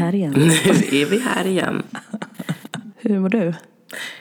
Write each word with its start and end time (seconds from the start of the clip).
Här 0.00 0.14
igen? 0.14 0.32
Nu 0.36 0.70
är 1.00 1.10
vi 1.10 1.18
här 1.18 1.46
igen. 1.46 1.82
Hur 2.96 3.18
mår 3.18 3.28
du? 3.28 3.54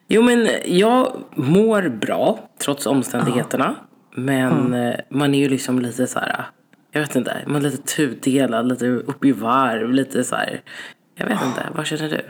Jo 0.07 0.21
men 0.21 0.49
jag 0.65 1.23
mår 1.35 1.89
bra 1.89 2.49
trots 2.57 2.85
omständigheterna. 2.85 3.75
Men 4.15 4.73
eh, 4.73 4.95
man 5.09 5.33
är 5.33 5.39
ju 5.39 5.49
liksom 5.49 5.79
lite 5.79 6.07
så 6.07 6.19
här. 6.19 6.45
Jag 6.91 7.01
vet 7.01 7.15
inte. 7.15 7.37
Man 7.47 7.55
är 7.55 7.69
lite 7.69 7.95
tudelad, 7.95 8.67
lite 8.67 8.85
upp 8.87 9.25
i 9.25 9.31
varv, 9.31 9.93
lite 9.93 10.23
så 10.23 10.35
här. 10.35 10.61
Jag 11.15 11.25
vet 11.25 11.45
inte. 11.45 11.67
Vad 11.75 11.85
känner 11.85 12.09
du? 12.09 12.21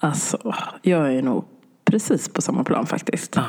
Alltså, 0.00 0.54
jag 0.82 1.14
är 1.14 1.22
nog 1.22 1.44
precis 1.84 2.28
på 2.28 2.42
samma 2.42 2.64
plan 2.64 2.86
faktiskt. 2.86 3.36
Ja. 3.36 3.44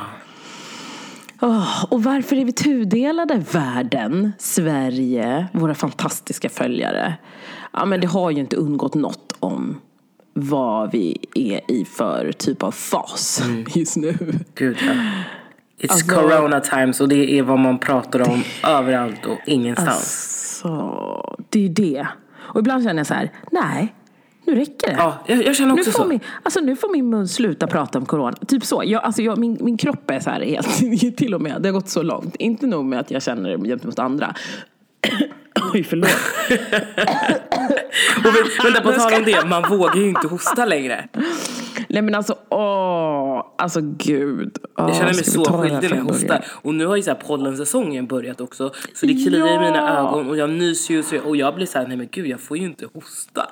Åh, 1.41 1.85
och 1.89 2.03
varför 2.03 2.35
är 2.35 2.45
vi 2.45 2.51
tudelade? 2.51 3.43
Världen, 3.51 4.31
Sverige, 4.37 5.47
våra 5.51 5.75
fantastiska 5.75 6.49
följare. 6.49 7.17
Ja, 7.79 7.85
men 7.85 8.01
det 8.01 8.07
har 8.07 8.31
ju 8.31 8.39
inte 8.39 8.55
undgått 8.55 8.95
något 8.95 9.33
om 9.39 9.77
vad 10.33 10.91
vi 10.91 11.17
är 11.33 11.71
i 11.71 11.85
för 11.85 12.31
typ 12.31 12.63
av 12.63 12.71
fas 12.71 13.43
just 13.75 13.97
nu. 13.97 14.17
Gud 14.55 14.77
ja. 14.81 14.93
It's 15.79 15.91
Alltså- 15.91 16.15
corona 16.15 16.59
times 16.59 17.01
och 17.01 17.09
det 17.09 17.39
är 17.39 17.43
vad 17.43 17.59
man 17.59 17.79
pratar 17.79 18.29
om 18.29 18.43
överallt 18.67 19.25
och 19.25 19.37
ingenstans. 19.45 20.59
Så 20.61 21.35
det 21.49 21.65
är 21.65 21.69
det. 21.69 22.07
Och 22.35 22.59
ibland 22.59 22.83
känner 22.83 22.99
jag 22.99 23.07
så 23.07 23.13
här, 23.13 23.31
nej, 23.51 23.95
nu 24.45 24.55
räcker 24.55 24.87
det. 24.87 24.95
Ja, 24.97 25.17
jag, 25.27 25.45
jag 25.45 25.55
känner 25.55 25.73
Nu 25.73 25.79
också 25.81 25.91
får, 25.91 26.03
så. 26.03 26.09
min, 26.09 26.19
alltså 26.43 26.59
nu 26.59 26.75
får 26.75 26.91
min 26.91 27.09
mun 27.09 27.27
sluta 27.27 27.67
prata 27.67 27.99
om 27.99 28.05
corona. 28.05 28.37
Typ 28.47 28.65
så. 28.65 28.81
Jag, 28.85 29.03
alltså 29.03 29.21
jag, 29.21 29.37
min, 29.37 29.57
min 29.61 29.77
kropp 29.77 30.11
är 30.11 30.19
så 30.19 30.29
här 30.29 30.41
helt, 30.41 30.77
till 31.17 31.33
och 31.33 31.41
med, 31.41 31.61
det 31.61 31.67
har 31.69 31.73
gått 31.73 31.89
så 31.89 32.03
långt. 32.03 32.35
Inte 32.35 32.67
nog 32.67 32.85
med 32.85 32.99
att 32.99 33.11
jag 33.11 33.23
känner 33.23 33.57
det 33.57 33.67
gentemot 33.69 33.99
andra. 33.99 34.35
Oj, 35.73 35.83
förlåt. 35.83 36.09
Och 38.17 38.23
men, 38.23 38.33
vänta, 38.73 38.81
på 38.81 38.91
tal 38.91 39.13
om 39.13 39.23
det, 39.25 39.45
man 39.45 39.63
vågar 39.69 39.95
ju 39.95 40.07
inte 40.09 40.27
hosta 40.27 40.65
längre. 40.65 41.07
Nej 41.89 42.01
men 42.01 42.15
alltså, 42.15 42.35
åh, 42.49 43.45
alltså 43.57 43.79
gud. 43.83 44.57
Åh, 44.77 44.85
Jag 44.87 44.95
känner 44.95 45.13
mig 45.13 45.23
så 45.23 45.45
skyldig 45.45 45.89
när 45.89 45.97
jag 45.97 46.03
hostar. 46.03 46.45
Och 46.51 46.73
nu 46.75 46.85
har 46.85 46.95
ju 46.95 47.01
så 47.03 47.09
här 47.11 47.17
pollensäsongen 47.17 48.07
börjat 48.07 48.41
också. 48.41 48.71
Så 48.93 49.05
det 49.05 49.13
kliar 49.13 49.47
i 49.55 49.59
mina 49.59 49.77
Ja. 49.77 49.89
ögon 50.09 50.29
och 50.29 50.37
jag 50.37 50.49
nyser 50.49 50.93
ju. 50.93 51.03
så- 51.03 51.19
Och 51.19 51.35
jag 51.37 51.55
blir 51.55 51.65
så 51.65 51.79
här, 51.79 51.87
nej 51.87 51.97
men 51.97 52.07
gud 52.11 52.27
jag 52.27 52.39
får 52.39 52.57
ju 52.57 52.63
inte 52.63 52.85
hosta. 52.93 53.45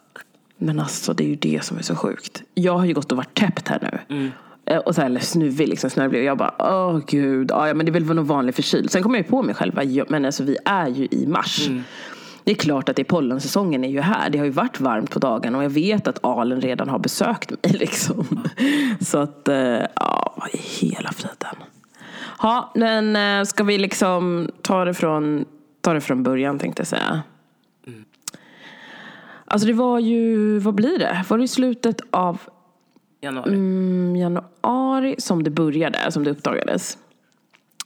Men 0.58 0.80
alltså 0.80 1.14
det 1.14 1.24
är 1.24 1.28
ju 1.28 1.36
det 1.36 1.64
som 1.64 1.78
är 1.78 1.82
så 1.82 1.96
sjukt. 1.96 2.44
Jag 2.54 2.74
har 2.78 2.86
ju 2.86 2.94
gått 2.94 3.12
och 3.12 3.18
varit 3.18 3.34
täppt 3.34 3.68
här 3.68 3.80
nu. 4.10 4.16
Mm. 4.16 4.32
Eh, 4.66 4.78
Och 4.78 4.96
så 4.96 5.02
här, 5.02 5.06
eller 5.06 5.20
snuvig, 5.20 5.68
liksom 5.68 5.90
snörvlig. 5.90 6.22
Och 6.22 6.26
jag 6.26 6.38
bara, 6.38 6.54
åh 6.60 7.00
gud. 7.08 7.52
Ja, 7.52 7.74
men 7.74 7.86
det 7.86 7.90
är 7.90 7.94
väl 7.94 8.04
någon 8.06 8.26
vanlig 8.26 8.56
förkyld. 8.56 8.92
Sen 8.92 9.04
kommer 9.04 9.18
jag 9.18 9.26
ju 9.26 9.30
på 9.30 9.42
mig 9.42 9.56
själv, 9.56 9.84
ja, 9.84 10.06
men 10.10 10.26
alltså 10.26 10.44
vi 10.44 10.58
är 10.66 10.88
ju 10.88 11.08
i 11.12 11.28
mars. 11.28 11.68
Mm. 11.68 11.84
Det 12.44 12.52
är 12.52 12.56
klart 12.56 12.90
att 12.90 12.96
det 12.96 13.02
är 13.02 13.04
pollensäsongen 13.04 13.84
är 13.84 13.90
ju 13.90 14.00
här. 14.02 14.30
Det 14.30 14.38
har 14.38 14.46
ju 14.46 14.52
varit 14.52 14.80
varmt 14.80 15.12
på 15.12 15.20
dagen 15.20 15.56
och 15.56 15.64
jag 15.64 15.70
vet 15.70 16.08
att 16.08 16.26
alen 16.26 16.62
redan 16.62 16.90
har 16.90 17.00
besökt 17.00 17.50
mig 17.50 17.60
liksom. 17.80 18.44
Så 19.02 19.18
att, 19.18 19.48
eh, 19.48 19.58
ja, 19.96 20.34
vad 20.38 20.50
i 20.54 20.58
hela 20.58 21.12
friden. 21.12 21.56
Ja, 22.42 22.72
men 22.76 23.16
eh, 23.16 23.44
ska 23.46 23.64
vi 23.64 23.78
liksom 23.78 24.50
ta 24.62 24.86
det 24.86 24.94
från, 24.94 25.46
ta 25.82 25.94
det 25.94 26.02
från 26.02 26.24
början 26.24 26.60
tänkte 26.60 26.80
jag 26.80 26.88
säga. 26.88 27.22
Alltså 29.48 29.68
det 29.68 29.74
var 29.74 30.00
ju, 30.00 30.60
vad 30.60 30.74
blir 30.76 31.00
det? 31.00 31.24
Var 31.30 31.38
det 31.38 31.44
i 31.44 31.48
slutet 31.48 32.02
av 32.12 32.42
Januari. 33.26 33.54
mm, 33.54 34.16
januari 34.16 35.16
som 35.18 35.44
det 35.44 35.50
började, 35.50 36.12
som 36.12 36.24
det 36.24 36.32
uppdagades? 36.32 36.98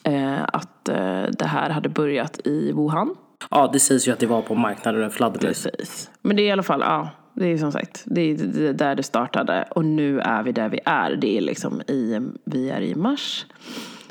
Eh, 0.04 0.44
att 0.44 0.90
eh, 0.90 1.24
det 1.40 1.46
här 1.46 1.70
hade 1.70 1.90
börjat 1.90 2.40
i 2.48 2.72
Wuhan. 2.72 3.16
Ja, 3.52 3.70
det 3.74 3.80
sägs 3.80 4.08
ju 4.08 4.12
att 4.12 4.20
det 4.20 4.28
var 4.28 4.42
på 4.42 4.56
marknaden 4.56 5.12
fladdermöss. 5.12 5.64
Precis. 5.64 6.10
Men 6.22 6.36
det 6.36 6.42
är 6.42 6.48
i 6.48 6.52
alla 6.52 6.64
fall, 6.64 6.82
ja. 6.82 7.10
Det 7.34 7.46
är 7.46 7.58
som 7.58 7.72
sagt, 7.72 8.04
det 8.06 8.22
är 8.22 8.74
där 8.74 8.96
det 8.96 9.04
startade. 9.04 9.66
Och 9.72 9.86
nu 9.86 10.20
är 10.20 10.44
vi 10.44 10.52
där 10.52 10.70
vi 10.70 10.80
är. 10.86 11.16
Det 11.16 11.38
är 11.38 11.42
liksom 11.42 11.82
i, 11.82 12.20
vi 12.46 12.70
är 12.70 12.82
i 12.82 12.96
mars 12.96 13.46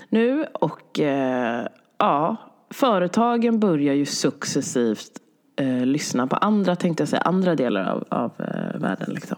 nu. 0.08 0.44
Och 0.52 1.00
eh, 1.00 1.66
ja, 1.98 2.36
företagen 2.70 3.60
börjar 3.60 3.94
ju 3.94 4.06
successivt 4.06 5.12
eh, 5.56 5.86
lyssna 5.86 6.26
på 6.26 6.36
andra, 6.36 6.76
tänkte 6.76 7.00
jag 7.00 7.08
säga, 7.08 7.22
andra 7.22 7.54
delar 7.54 7.84
av, 7.84 8.04
av 8.08 8.32
eh, 8.38 8.80
världen. 8.80 9.10
Liksom, 9.14 9.36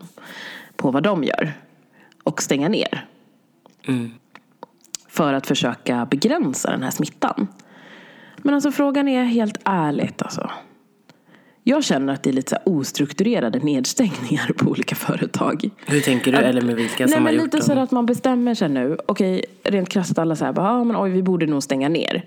på 0.76 0.90
vad 0.90 1.02
de 1.02 1.24
gör. 1.24 1.52
Och 2.24 2.42
stänga 2.42 2.68
ner. 2.68 3.06
För 5.08 5.32
att 5.32 5.46
försöka 5.46 6.06
begränsa 6.10 6.70
den 6.70 6.82
här 6.82 6.90
smittan. 6.90 7.48
Men 8.36 8.54
alltså 8.54 8.72
frågan 8.72 9.08
är 9.08 9.24
helt 9.24 9.58
ärligt 9.64 10.22
alltså. 10.22 10.50
Jag 11.64 11.84
känner 11.84 12.12
att 12.12 12.22
det 12.22 12.30
är 12.30 12.34
lite 12.34 12.50
så 12.64 12.70
ostrukturerade 12.70 13.58
nedstängningar 13.58 14.52
på 14.56 14.70
olika 14.70 14.94
företag. 14.94 15.70
Hur 15.86 16.00
tänker 16.00 16.32
du? 16.32 16.38
Eller 16.38 16.62
med 16.62 16.76
vilka 16.76 17.04
Nej 17.04 17.08
som 17.08 17.24
har 17.24 17.32
men 17.32 17.34
gjort 17.34 17.44
lite 17.44 17.56
dem? 17.56 17.66
så 17.66 17.78
att 17.78 17.90
man 17.90 18.06
bestämmer 18.06 18.54
sig 18.54 18.68
nu. 18.68 18.98
Okej, 19.06 19.44
rent 19.64 19.88
krasst 19.88 20.10
att 20.10 20.18
alla 20.18 20.36
säger 20.36 20.52
bara, 20.52 20.70
ah, 20.70 20.84
men 20.84 20.96
oj 20.96 21.10
vi 21.10 21.22
borde 21.22 21.46
nog 21.46 21.62
stänga 21.62 21.88
ner. 21.88 22.24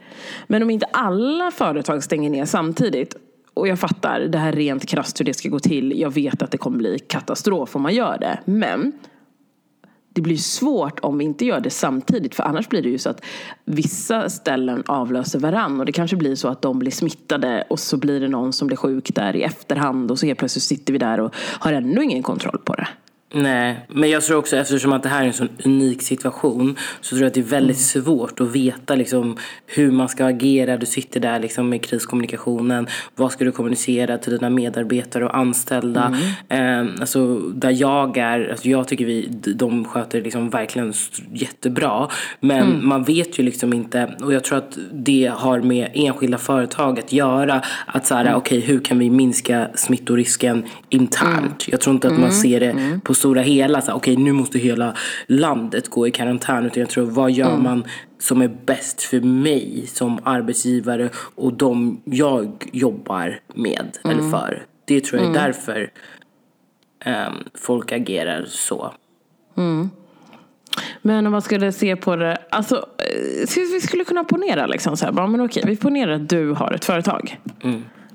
Men 0.48 0.64
om 0.64 0.70
inte 0.70 0.86
alla 0.86 1.52
företag 1.52 2.04
stänger 2.04 2.30
ner 2.30 2.46
samtidigt. 2.46 3.16
Och 3.54 3.68
jag 3.68 3.80
fattar 3.80 4.20
det 4.20 4.38
här 4.38 4.52
rent 4.52 4.86
krasst 4.86 5.20
hur 5.20 5.26
det 5.26 5.34
ska 5.34 5.50
gå 5.50 5.60
till. 5.60 6.00
Jag 6.00 6.14
vet 6.14 6.42
att 6.42 6.52
det 6.52 6.58
kommer 6.58 6.78
bli 6.78 7.00
katastrof 7.00 7.76
om 7.76 7.82
man 7.82 7.94
gör 7.96 8.18
det. 8.18 8.40
Men 8.46 8.92
det 10.14 10.22
blir 10.22 10.38
svårt 10.38 11.00
om 11.00 11.18
vi 11.18 11.26
inte 11.26 11.46
gör 11.46 11.60
det 11.60 11.70
samtidigt. 11.70 12.36
För 12.36 12.44
annars 12.44 12.70
blir 12.70 12.82
det 12.82 12.90
ju 12.90 12.98
så 12.98 13.10
att 13.10 13.26
vissa 13.66 14.30
ställen 14.30 14.84
avlöser 14.86 15.40
varann. 15.40 15.80
Och 15.80 15.86
det 15.86 15.92
kanske 15.92 16.16
blir 16.16 16.36
så 16.36 16.48
att 16.48 16.62
de 16.62 16.80
blir 16.80 16.92
smittade 16.92 17.64
och 17.70 17.80
så 17.80 17.98
blir 17.98 18.20
det 18.20 18.28
någon 18.28 18.54
som 18.54 18.68
blir 18.68 18.78
sjuk 18.78 19.16
där 19.16 19.36
i 19.36 19.44
efterhand. 19.44 20.12
Och 20.12 20.20
så 20.20 20.26
helt 20.26 20.40
plötsligt 20.40 20.64
sitter 20.64 20.94
vi 20.94 21.00
där 21.00 21.20
och 21.20 21.36
har 21.36 21.74
ännu 21.74 22.04
ingen 22.04 22.24
kontroll 22.24 22.62
på 22.66 22.74
det. 22.74 22.88
Nej, 23.36 23.80
men 23.90 24.10
jag 24.10 24.24
tror 24.24 24.38
också 24.38 24.58
eftersom 24.58 24.94
att 24.94 25.04
det 25.04 25.10
här 25.10 25.22
är 25.24 25.28
en 25.28 25.34
sån 25.34 25.50
unik 25.66 26.02
situation 26.02 26.76
så 27.02 27.10
tror 27.10 27.22
jag 27.22 27.28
att 27.28 27.34
det 27.34 27.40
är 27.40 27.44
väldigt 27.44 27.94
Mm. 27.96 28.06
svårt 28.06 28.40
att 28.42 28.56
veta 28.56 28.96
liksom, 28.96 29.38
hur 29.68 29.92
man 29.92 30.10
ska 30.10 30.26
agera. 30.26 30.78
Du 30.78 30.86
sitter 30.86 31.20
där 31.20 31.40
liksom, 31.40 31.70
med 31.70 31.82
kriskommunikationen. 31.86 32.88
Vad 33.16 33.32
ska 33.32 33.46
du 33.46 33.52
kommunicera 33.52 34.18
till 34.18 34.34
dina 34.34 34.50
medarbetare 34.50 35.26
och 35.26 35.38
anställda? 35.38 36.14
Mm. 36.50 36.88
Eh, 36.88 36.94
alltså, 37.02 37.40
där 37.40 37.70
jag 37.82 38.18
är, 38.18 38.50
alltså, 38.52 38.70
jag 38.70 38.88
tycker 38.88 39.06
vi, 39.06 39.28
de 39.56 39.86
sköter 39.86 40.22
liksom 40.22 40.50
verkligen 40.50 40.94
jättebra. 41.34 42.08
Men 42.40 42.64
Mm. 42.64 42.88
man 42.88 43.04
vet 43.04 43.40
ju 43.40 43.44
liksom 43.44 43.74
inte, 43.74 44.10
och 44.24 44.34
jag 44.34 44.44
tror 44.44 44.58
att 44.58 44.78
det 44.94 45.32
har 45.36 45.60
med 45.62 45.90
enskilda 45.94 46.38
företag 46.38 47.00
att 47.00 47.14
göra. 47.14 47.62
Att 47.86 48.06
så 48.08 48.16
här, 48.16 48.26
Mm. 48.26 48.36
okej 48.38 48.60
hur 48.60 48.80
kan 48.80 49.00
vi 49.00 49.10
minska 49.10 49.68
smittorisken 49.76 50.64
internt? 50.90 51.40
Mm. 51.40 51.52
Jag 51.66 51.82
tror 51.82 51.94
inte 51.94 52.08
att 52.08 52.20
man 52.20 52.32
ser 52.32 52.60
det 52.60 53.00
på 53.04 53.14
stora 53.24 53.42
hela, 53.42 53.82
så 53.82 53.92
här, 53.92 53.98
okej 53.98 54.16
nu 54.18 54.32
måste 54.32 54.60
hela 54.60 54.94
landet 55.28 55.90
gå 55.90 56.08
i 56.08 56.12
karantän. 56.12 56.66
Utan 56.66 56.82
jag 56.82 56.90
tror, 56.90 57.06
vad 57.06 57.32
gör 57.32 57.50
Mm. 57.50 57.64
man 57.64 57.84
som 58.20 58.42
är 58.42 58.52
bäst 58.66 59.02
för 59.02 59.20
mig 59.22 59.86
som 59.88 60.20
arbetsgivare 60.24 61.10
och 61.36 61.54
de 61.54 62.02
jag 62.06 62.70
jobbar 62.72 63.40
med 63.56 63.98
Mm. 64.04 64.20
eller 64.20 64.30
för? 64.30 64.66
Det 64.86 65.02
tror 65.02 65.22
jag 65.22 65.30
är 65.30 65.34
därför 65.34 65.92
ehm, 67.06 67.34
folk 67.54 67.92
agerar 67.92 68.46
så. 68.48 68.94
Men 71.02 71.26
om 71.26 71.32
man 71.32 71.42
skulle 71.42 71.72
se 71.72 71.96
på 71.96 72.16
det, 72.16 72.38
alltså 72.50 72.76
eh, 72.76 73.48
vi 73.56 73.82
skulle 73.82 74.04
kunna 74.04 74.24
ponera 74.24 74.68
liksom 74.68 74.98
så 74.98 75.06
här, 75.06 75.28
men 75.28 75.42
okej, 75.42 75.64
vi 75.66 75.76
ponerar 75.78 76.12
att 76.12 76.30
du 76.30 76.52
har 76.52 76.72
ett 76.72 76.86
företag 76.86 77.40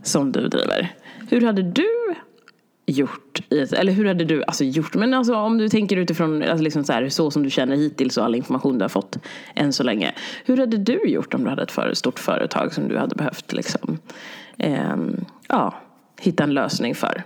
som 0.02 0.32
du 0.32 0.48
driver. 0.48 0.92
Hur 1.30 1.40
hade 1.40 1.62
du 1.62 1.88
gjort, 2.88 3.40
i 3.50 3.58
eller 3.58 3.92
hur 3.92 4.04
hade 4.04 4.24
du 4.24 4.44
alltså 4.46 4.64
gjort, 4.64 4.94
men 4.94 5.14
alltså 5.14 5.34
om 5.34 5.58
du 5.58 5.68
tänker 5.68 5.96
utifrån 5.96 6.42
alltså 6.42 6.62
liksom 6.62 6.84
så, 6.84 6.92
här, 6.92 7.08
så 7.08 7.30
som 7.30 7.42
du 7.42 7.50
känner 7.50 7.76
hittills 7.76 8.16
och 8.16 8.24
all 8.24 8.34
information 8.34 8.78
du 8.78 8.84
har 8.84 8.88
fått 8.88 9.18
än 9.54 9.72
så 9.72 9.82
länge. 9.82 10.12
Hur 10.44 10.56
hade 10.56 10.76
du 10.76 11.00
gjort 11.04 11.34
om 11.34 11.44
du 11.44 11.50
hade 11.50 11.62
ett 11.62 11.72
för, 11.72 11.94
stort 11.94 12.18
företag 12.18 12.74
som 12.74 12.88
du 12.88 12.98
hade 12.98 13.14
behövt 13.14 13.52
liksom, 13.52 13.98
eh, 14.58 14.96
ja, 15.48 15.74
hitta 16.20 16.44
en 16.44 16.54
lösning 16.54 16.94
för? 16.94 17.22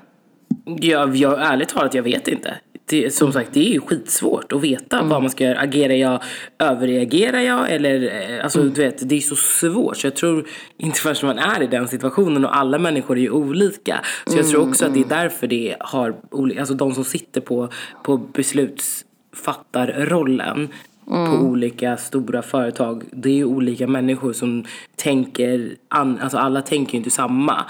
Jag, 0.64 1.16
jag, 1.16 1.52
ärligt 1.52 1.68
talat, 1.68 1.94
jag 1.94 2.02
vet 2.02 2.28
inte. 2.28 2.54
Det, 2.84 3.14
som 3.14 3.32
sagt, 3.32 3.50
det 3.52 3.68
är 3.68 3.72
ju 3.72 3.80
skitsvårt 3.80 4.52
att 4.52 4.60
veta 4.60 5.02
vad 5.02 5.22
man 5.22 5.30
ska 5.30 5.44
göra. 5.44 5.58
Agerar 5.58 5.94
jag, 5.94 6.22
överreagerar 6.58 7.40
jag? 7.40 7.70
Eller, 7.70 8.02
eh, 8.38 8.44
alltså, 8.44 8.62
du 8.62 8.82
vet, 8.82 9.08
det 9.08 9.16
är 9.16 9.20
så 9.20 9.36
svårt. 9.36 9.96
Så 9.96 10.06
jag 10.06 10.16
tror 10.16 10.46
inte 10.78 11.00
förrän 11.00 11.36
man 11.36 11.38
är 11.38 11.62
i 11.62 11.66
den 11.66 11.88
situationen 11.88 12.44
och 12.44 12.56
alla 12.56 12.78
människor 12.78 13.16
är 13.16 13.20
ju 13.22 13.30
olika. 13.30 14.00
Så 14.26 14.36
jag 14.36 14.48
tror 14.48 14.68
också 14.68 14.86
att 14.86 14.94
det 14.94 15.00
är 15.00 15.08
därför 15.08 15.46
det 15.46 15.76
har, 15.80 16.14
oli- 16.30 16.58
alltså 16.58 16.74
de 16.74 16.94
som 16.94 17.04
sitter 17.04 17.40
på, 17.40 17.68
på 18.04 18.16
beslutsfattarrollen 18.16 20.68
på 21.06 21.12
olika 21.46 21.96
stora 21.96 22.42
företag. 22.42 23.04
Det 23.12 23.28
är 23.28 23.34
ju 23.34 23.44
olika 23.44 23.86
människor 23.86 24.32
som 24.32 24.64
tänker, 24.96 25.70
an, 25.88 26.18
alltså 26.22 26.38
alla 26.38 26.62
tänker 26.62 26.92
ju 26.92 26.98
inte 26.98 27.10
samma. 27.10 27.64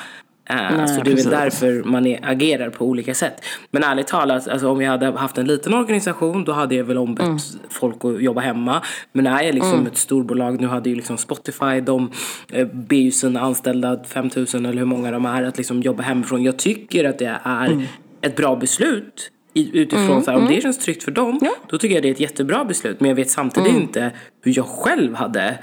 Uh, 0.53 0.77
Nej, 0.77 0.89
så 0.89 0.95
det 0.95 1.01
är 1.01 1.05
precis. 1.05 1.27
väl 1.27 1.33
därför 1.33 1.83
man 1.85 2.07
är, 2.07 2.19
agerar 2.23 2.71
på 2.71 2.85
olika 2.85 3.15
sätt. 3.15 3.45
Men 3.71 3.83
ärligt 3.85 4.07
talat, 4.07 4.49
alltså, 4.49 4.69
om 4.69 4.81
jag 4.83 4.91
hade 4.91 5.07
haft 5.07 5.39
en 5.39 5.47
liten 5.47 5.75
organisation 5.75 6.45
då 6.45 6.53
hade 6.53 6.75
jag 6.75 6.85
väl 6.85 6.99
ombett 6.99 7.27
Mm. 7.27 7.39
folk 7.71 8.05
att 8.05 8.23
jobba 8.23 8.41
hemma. 8.41 8.83
Men 9.13 9.27
är 9.27 9.43
jag 9.43 9.55
liksom 9.55 9.87
ett 9.87 9.97
storbolag, 9.97 10.61
nu 10.61 10.67
hade 10.67 10.91
ju 10.91 10.97
liksom 10.97 11.19
Spotify, 11.19 11.81
de 11.81 12.11
eh, 12.53 12.67
ber 12.67 12.97
ju 12.97 13.11
sina 13.11 13.41
anställda 13.41 14.05
5000 14.05 14.67
eller 14.67 14.79
hur 14.79 14.87
många 14.87 15.11
de 15.11 15.27
är 15.27 15.43
att 15.43 15.57
liksom 15.57 15.81
jobba 15.83 16.03
hemifrån. 16.03 16.43
Jag 16.43 16.57
tycker 16.57 17.05
att 17.05 17.19
det 17.19 17.39
är 17.45 17.67
Mm. 17.67 17.83
ett 18.21 18.37
bra 18.37 18.57
beslut. 18.57 19.31
i- 19.55 19.79
Utifrån 19.79 20.23
så 20.25 20.31
här, 20.31 20.39
om 20.39 20.49
det 20.49 20.61
känns 20.63 20.79
tryggt 20.79 21.03
för 21.03 21.11
dem, 21.11 21.39
Ja. 21.43 21.51
då 21.71 21.79
tycker 21.79 21.95
jag 21.95 22.03
det 22.05 22.09
är 22.09 22.13
ett 22.13 22.21
jättebra 22.21 22.65
beslut. 22.65 23.01
Men 23.01 23.09
jag 23.09 23.17
vet 23.17 23.31
samtidigt 23.31 23.71
Mm. 23.71 23.83
inte 23.83 24.11
hur 24.45 24.53
jag 24.57 24.67
själv 24.67 25.15
hade 25.15 25.59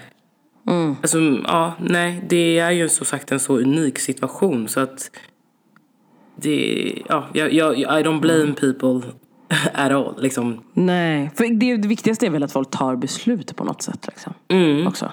Alltså, 1.02 1.20
ja, 1.44 1.74
nej, 1.80 2.24
det 2.30 2.60
är 2.60 2.72
ju 2.72 2.90
som 2.90 3.06
sagt 3.06 3.32
en 3.32 3.40
så 3.40 3.58
unik 3.58 4.00
situation 4.00 4.68
så 4.68 4.80
att 4.80 5.12
det, 6.36 6.94
ja, 7.10 7.28
jag, 7.34 7.54
jag, 7.54 7.74
I 7.74 8.04
don't 8.04 8.20
blame 8.20 8.54
people 8.54 9.12
at 9.74 9.92
all, 9.92 10.22
liksom. 10.22 10.64
Nej, 10.74 11.32
för 11.36 11.60
det, 11.60 11.78
det 11.78 11.88
viktigaste 11.88 12.26
är 12.26 12.30
väl 12.30 12.44
att 12.44 12.52
folk 12.52 12.70
tar 12.72 12.96
beslut 12.96 13.56
på 13.56 13.64
något 13.64 13.82
sätt. 13.82 14.08
Liksom. 14.08 14.34
Också. 14.88 15.12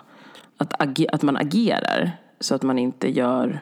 Att, 0.57 0.83
age, 0.83 1.07
att 1.13 1.23
man 1.23 1.37
agerar 1.37 2.13
så 2.41 2.55
att 2.55 2.63
man 2.63 2.79
inte 2.79 3.11
gör... 3.11 3.61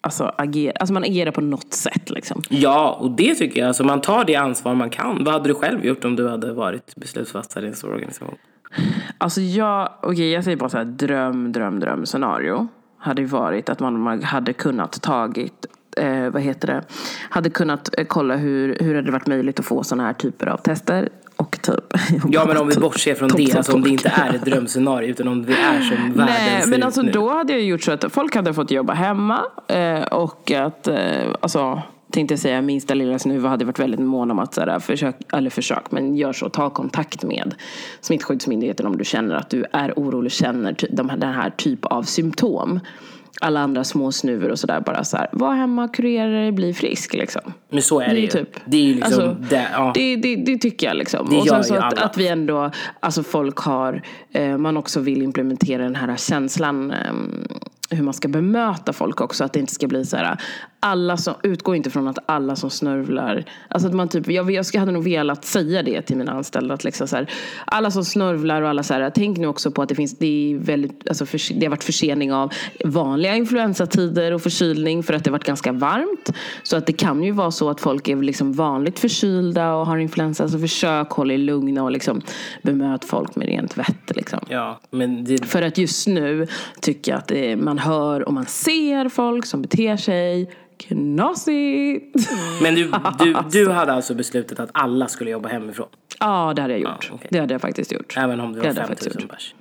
Alltså, 0.00 0.34
ager, 0.38 0.72
alltså 0.80 0.92
man 0.92 1.04
agerar 1.04 1.30
på 1.30 1.40
något 1.40 1.72
sätt. 1.72 2.10
Liksom. 2.10 2.42
Ja, 2.48 2.98
och 3.00 3.10
det 3.10 3.34
tycker 3.34 3.60
jag, 3.60 3.68
alltså 3.68 3.84
man 3.84 4.00
tar 4.00 4.24
det 4.24 4.36
ansvar 4.36 4.74
man 4.74 4.90
kan. 4.90 5.24
Vad 5.24 5.34
hade 5.34 5.48
du 5.48 5.54
själv 5.54 5.84
gjort 5.84 6.04
om 6.04 6.16
du 6.16 6.28
hade 6.28 6.52
varit 6.52 6.96
beslutsfattare 6.96 7.64
i 7.64 7.68
en 7.68 7.74
stor 7.74 7.92
organisation? 7.92 8.34
Alltså 9.18 9.40
jag, 9.40 9.88
okej 10.02 10.30
jag 10.30 10.44
säger 10.44 10.56
bara 10.56 10.68
så 10.68 10.76
här, 10.78 10.84
dröm, 10.84 11.52
dröm, 11.52 11.80
dröm 11.80 12.06
scenario. 12.06 12.68
Hade 12.98 13.22
ju 13.22 13.28
varit 13.28 13.68
att 13.68 13.80
man, 13.80 14.22
hade 14.22 14.52
kunnat 14.52 15.02
tagit, 15.02 15.66
eh, 15.96 16.30
vad 16.30 16.42
heter 16.42 16.66
det, 16.66 16.82
hade 17.30 17.50
kunnat 17.50 17.98
eh, 17.98 18.04
kolla 18.06 18.36
hur, 18.36 18.76
hur 18.80 18.94
hade 18.94 19.06
det 19.06 19.12
varit 19.12 19.26
möjligt 19.26 19.60
att 19.60 19.66
få 19.66 19.84
sådana 19.84 20.06
här 20.06 20.12
typer 20.12 20.46
av 20.46 20.56
tester. 20.56 21.08
Och 21.36 21.58
typ. 21.62 21.84
Ja, 22.30 22.44
men 22.48 22.56
om 22.56 22.68
vi 22.68 22.74
bortser 22.74 23.14
från 23.14 23.28
det, 23.28 23.56
alltså 23.56 23.72
om 23.72 23.82
det 23.82 23.90
inte 23.90 24.08
är 24.16 24.34
ett 24.34 24.44
drömscenario 24.44 25.08
utan 25.10 25.28
om 25.28 25.46
det 25.46 25.52
är 25.52 25.80
som 25.80 25.96
världen 25.96 26.14
Nej, 26.26 26.62
ser 26.62 26.70
men 26.70 26.78
ut 26.78 26.84
alltså 26.84 27.02
nu. 27.02 27.12
då 27.12 27.32
hade 27.32 27.52
jag 27.52 27.62
gjort 27.62 27.82
så 27.82 27.92
att 27.92 28.04
folk 28.12 28.34
hade 28.36 28.54
fått 28.54 28.70
jobba 28.70 28.92
hemma 28.92 29.42
eh, 29.68 30.02
och 30.02 30.50
att, 30.50 30.88
eh, 30.88 30.96
alltså 31.40 31.82
tänkte 32.14 32.32
jag 32.32 32.38
säga 32.38 32.62
minsta 32.62 32.94
lilla 32.94 33.18
snuva 33.18 33.48
hade 33.48 33.64
varit 33.64 33.78
väldigt 33.78 34.00
mån 34.00 34.30
om 34.30 34.38
att 34.38 34.54
sådär, 34.54 34.78
försök, 34.78 35.16
eller 35.32 35.50
försök, 35.50 35.90
men 35.90 36.16
gör 36.16 36.32
så, 36.32 36.48
ta 36.48 36.70
kontakt 36.70 37.24
med 37.24 37.54
Smittskyddsmyndigheten 38.00 38.86
om 38.86 38.96
du 38.96 39.04
känner 39.04 39.34
att 39.34 39.50
du 39.50 39.64
är 39.72 39.92
orolig, 39.96 40.32
känner 40.32 40.76
de 40.90 41.08
här, 41.08 41.16
den 41.16 41.32
här 41.32 41.50
typ 41.50 41.84
av 41.84 42.02
symptom. 42.02 42.80
Alla 43.40 43.60
andra 43.60 43.84
små 43.84 44.12
snuvor 44.12 44.50
och 44.50 44.58
sådär, 44.58 44.80
bara 44.80 45.04
så 45.04 45.16
här, 45.16 45.28
var 45.32 45.54
hemma, 45.54 45.88
kurera 45.88 46.30
dig, 46.30 46.52
bli 46.52 46.74
frisk 46.74 47.14
liksom. 47.14 47.52
Men 47.68 47.82
så 47.82 48.00
är 48.00 48.08
det, 48.08 48.20
ju. 48.20 48.26
Typ. 48.26 48.48
Det 48.64 48.76
är 48.76 48.82
ju 48.82 48.94
liksom, 48.94 49.24
Alltså, 49.24 49.36
det, 49.50 49.68
ja. 49.72 49.92
det, 49.94 50.16
det, 50.16 50.36
det 50.36 50.58
tycker 50.58 50.86
jag 50.86 50.96
liksom. 50.96 51.30
Det 51.30 51.36
och 51.36 51.46
sen 51.46 51.64
så 51.64 51.74
att, 51.74 51.98
att 51.98 52.18
vi 52.18 52.28
ändå, 52.28 52.70
alltså 53.00 53.22
folk 53.22 53.58
har, 53.58 54.02
eh, 54.32 54.58
man 54.58 54.76
också 54.76 55.00
vill 55.00 55.22
implementera 55.22 55.82
den 55.82 55.96
här 55.96 56.16
känslan 56.16 56.90
eh, 56.90 57.12
hur 57.94 58.04
man 58.04 58.14
ska 58.14 58.28
bemöta 58.28 58.92
folk 58.92 59.20
också. 59.20 59.44
Att 59.44 59.52
det 59.52 59.60
inte 59.60 59.74
ska 59.74 59.86
bli 59.86 60.04
så 60.04 60.16
här, 60.16 60.38
alla 60.80 61.16
som, 61.16 61.34
utgår 61.42 61.76
inte 61.76 61.90
från 61.90 62.08
att 62.08 62.18
alla 62.26 62.56
som 62.56 62.70
snörvlar, 62.70 63.44
alltså 63.68 63.88
att 63.88 63.94
man 63.94 64.08
typ, 64.08 64.28
jag, 64.28 64.50
jag 64.50 64.80
hade 64.80 64.92
nog 64.92 65.04
velat 65.04 65.44
säga 65.44 65.82
det 65.82 66.02
till 66.02 66.16
mina 66.16 66.32
anställda. 66.32 66.74
Att 66.74 66.84
liksom 66.84 67.08
så 67.08 67.16
här, 67.16 67.30
alla 67.64 67.90
som 67.90 68.04
snörvlar 68.04 68.62
och 68.62 68.68
alla 68.68 68.82
så 68.82 68.94
här, 68.94 69.10
tänk 69.14 69.38
nu 69.38 69.46
också 69.46 69.70
på 69.70 69.82
att 69.82 69.88
det 69.88 69.94
finns, 69.94 70.18
det 70.18 70.26
är 70.26 70.58
väldigt, 70.58 71.08
alltså 71.08 71.26
för, 71.26 71.54
det 71.54 71.66
har 71.66 71.70
varit 71.70 71.84
försening 71.84 72.32
av 72.32 72.52
vanliga 72.84 73.36
influensatider 73.36 74.32
och 74.32 74.42
förkylning 74.42 75.02
för 75.02 75.14
att 75.14 75.24
det 75.24 75.30
har 75.30 75.32
varit 75.32 75.46
ganska 75.46 75.72
varmt. 75.72 76.32
Så 76.62 76.76
att 76.76 76.86
det 76.86 76.92
kan 76.92 77.22
ju 77.22 77.32
vara 77.32 77.50
så 77.50 77.70
att 77.70 77.80
folk 77.80 78.08
är 78.08 78.16
liksom 78.16 78.52
vanligt 78.52 78.98
förkylda 78.98 79.74
och 79.74 79.86
har 79.86 79.98
influensa. 79.98 80.48
Så 80.48 80.58
försök 80.58 81.10
hålla 81.10 81.34
er 81.34 81.38
lugna 81.38 81.82
och 81.82 81.90
liksom 81.90 82.22
bemöt 82.62 83.04
folk 83.04 83.36
med 83.36 83.46
rent 83.46 83.78
vett. 83.78 84.16
Liksom. 84.16 84.40
ja, 84.48 84.80
men 84.90 85.24
det, 85.24 85.46
För 85.46 85.62
att 85.62 85.78
just 85.78 86.06
nu 86.06 86.46
tycker 86.80 87.12
jag 87.12 87.18
att 87.18 87.28
det, 87.28 87.56
man 87.56 87.78
hör 87.84 88.28
och 88.28 88.32
man 88.32 88.46
ser 88.46 89.08
folk 89.08 89.46
som 89.46 89.62
beter 89.62 89.96
sig 89.96 90.50
knasigt. 90.76 92.28
men 92.62 92.74
du, 92.74 92.92
du, 93.18 93.36
du 93.64 93.70
hade 93.70 93.92
alltså 93.92 94.14
beslutat 94.14 94.60
att 94.60 94.70
alla 94.72 95.08
skulle 95.08 95.30
jobba 95.30 95.48
hemifrån? 95.48 95.88
Ja, 96.20 96.52
det 96.56 96.62
hade 96.62 96.74
jag 96.74 96.80
gjort. 96.80 97.10
okej. 97.12 97.28
Det 97.30 97.38
hade 97.38 97.54
jag 97.54 97.60
faktiskt 97.60 97.92
gjort. 97.92 98.14
Även 98.16 98.40
om 98.40 98.52
Det 98.52 98.58
var 98.58 98.66
hade 98.66 98.80
jag 98.80 98.88
faktiskt 98.88 99.12
5000 99.12 99.28
pers? 99.28 99.54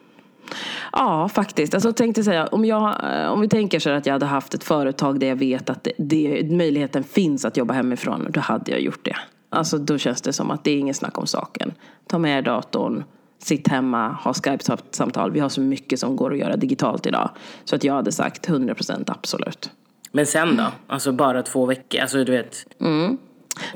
Ja, 0.92 1.30
faktiskt. 1.30 1.74
Alltså, 1.74 1.94
tänkte 1.94 2.24
säga, 2.24 2.48
om, 2.48 2.66
jag, 2.66 3.14
eh, 3.14 3.32
om 3.32 3.42
vi 3.42 3.50
tänker 3.50 3.80
så 3.80 3.90
att 3.90 4.06
jag 4.06 4.14
hade 4.14 4.26
haft 4.26 4.54
ett 4.54 4.64
företag 4.64 5.20
där 5.20 5.28
jag 5.28 5.36
vet 5.36 5.70
att 5.70 5.84
det, 5.84 5.94
det, 5.98 6.52
möjligheten 6.52 7.04
finns 7.04 7.46
att 7.46 7.58
jobba 7.58 7.74
hemifrån, 7.74 8.28
då 8.30 8.40
hade 8.40 8.72
jag 8.72 8.82
gjort 8.82 9.06
det. 9.06 9.16
Alltså, 9.50 9.78
då 9.78 9.98
känns 9.98 10.22
det 10.22 10.34
som 10.34 10.52
att 10.52 10.64
det 10.64 10.72
är 10.72 10.78
ingen 10.78 10.94
snack 10.94 11.18
om 11.18 11.28
saken. 11.28 11.74
Ta 12.08 12.18
med 12.18 12.38
er 12.38 12.42
datorn, 12.42 13.04
sitt 13.46 13.68
hemma, 13.68 14.08
ha 14.12 14.34
Skype-samtal. 14.34 15.32
Vi 15.32 15.40
har 15.40 15.50
så 15.50 15.62
mycket 15.62 16.00
som 16.00 16.16
går 16.16 16.34
att 16.34 16.40
göra 16.40 16.56
digitalt 16.56 17.06
idag. 17.06 17.30
Så 17.66 17.76
att 17.76 17.84
jag 17.84 17.94
hade 17.94 18.12
sagt 18.12 18.50
100% 18.50 19.04
absolut. 19.08 19.70
Men 20.12 20.26
sen 20.26 20.58
då? 20.58 20.66
Alltså 20.88 21.12
bara 21.12 21.42
två 21.44 21.66
veckor? 21.66 22.02
Alltså 22.02 22.24
du 22.24 22.32
vet, 22.32 22.66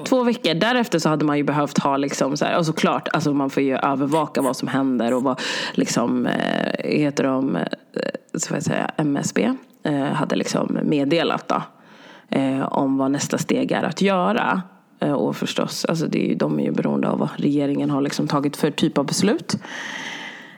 Två 0.06 0.24
veckor. 0.24 0.54
Därefter 0.54 1.00
så 1.00 1.10
hade 1.10 1.26
man 1.26 1.38
ju 1.38 1.44
behövt 1.44 1.78
ha 1.78 1.98
liksom 1.98 2.38
så 2.38 2.46
här, 2.46 2.58
och 2.58 2.66
såklart, 2.66 3.08
alltså 3.14 3.34
man 3.34 3.50
får 3.50 3.64
ju 3.64 3.78
övervaka 3.78 4.42
vad 4.42 4.58
som 4.58 4.68
händer 4.68 5.14
och 5.14 5.24
vad 5.24 5.42
liksom, 5.74 6.26
eh, 6.26 6.90
heter 6.90 7.24
de, 7.24 7.56
eh, 7.56 7.64
så 8.34 8.48
får 8.48 8.58
jag 8.58 8.64
säga, 8.64 8.92
MSB 8.98 9.54
eh, 9.84 10.04
hade 10.04 10.36
liksom 10.36 10.80
meddelat 10.84 11.48
då. 11.48 11.62
Eh, 12.30 12.74
om 12.74 12.98
vad 12.98 13.12
nästa 13.12 13.38
steg 13.38 13.72
är 13.72 13.84
att 13.84 14.02
göra. 14.02 14.62
Eh, 15.00 15.12
och 15.12 15.36
förstås, 15.36 15.86
alltså 15.86 16.08
det 16.08 16.26
är 16.26 16.30
ju, 16.30 16.36
de 16.36 16.60
är 16.60 16.64
ju 16.64 16.72
beroende 16.72 17.10
av 17.10 17.20
vad 17.20 17.30
regeringen 17.38 17.90
har 17.90 18.02
liksom 18.02 18.28
tagit 18.28 18.58
för 18.58 18.72
typ 18.72 18.98
av 18.98 19.06
beslut. 19.06 19.56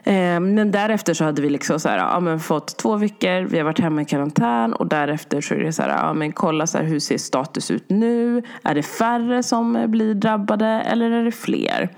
Eh, 0.04 0.40
men 0.40 0.70
därefter 0.70 1.14
så 1.14 1.24
hade 1.24 1.42
vi 1.42 1.50
liksom 1.50 1.80
så 1.80 1.88
här, 1.88 1.98
ja, 1.98 2.20
men 2.20 2.40
fått 2.40 2.76
två 2.76 2.96
veckor, 2.96 3.40
vi 3.40 3.58
har 3.58 3.64
varit 3.64 3.80
hemma 3.80 4.02
i 4.02 4.04
karantän 4.04 4.72
och 4.72 4.86
därefter 4.86 5.40
så 5.40 5.54
är 5.54 5.58
det 5.58 5.72
så 5.72 5.82
här, 5.82 5.88
ja, 5.88 6.12
men 6.12 6.32
kolla 6.32 6.66
så 6.66 6.78
här, 6.78 6.84
hur 6.84 7.00
ser 7.00 7.18
status 7.18 7.70
ut 7.70 7.84
nu? 7.90 8.42
Är 8.62 8.74
det 8.74 8.82
färre 8.82 9.42
som 9.42 9.84
blir 9.88 10.14
drabbade 10.14 10.66
eller 10.66 11.10
är 11.10 11.24
det 11.24 11.32
fler? 11.32 11.90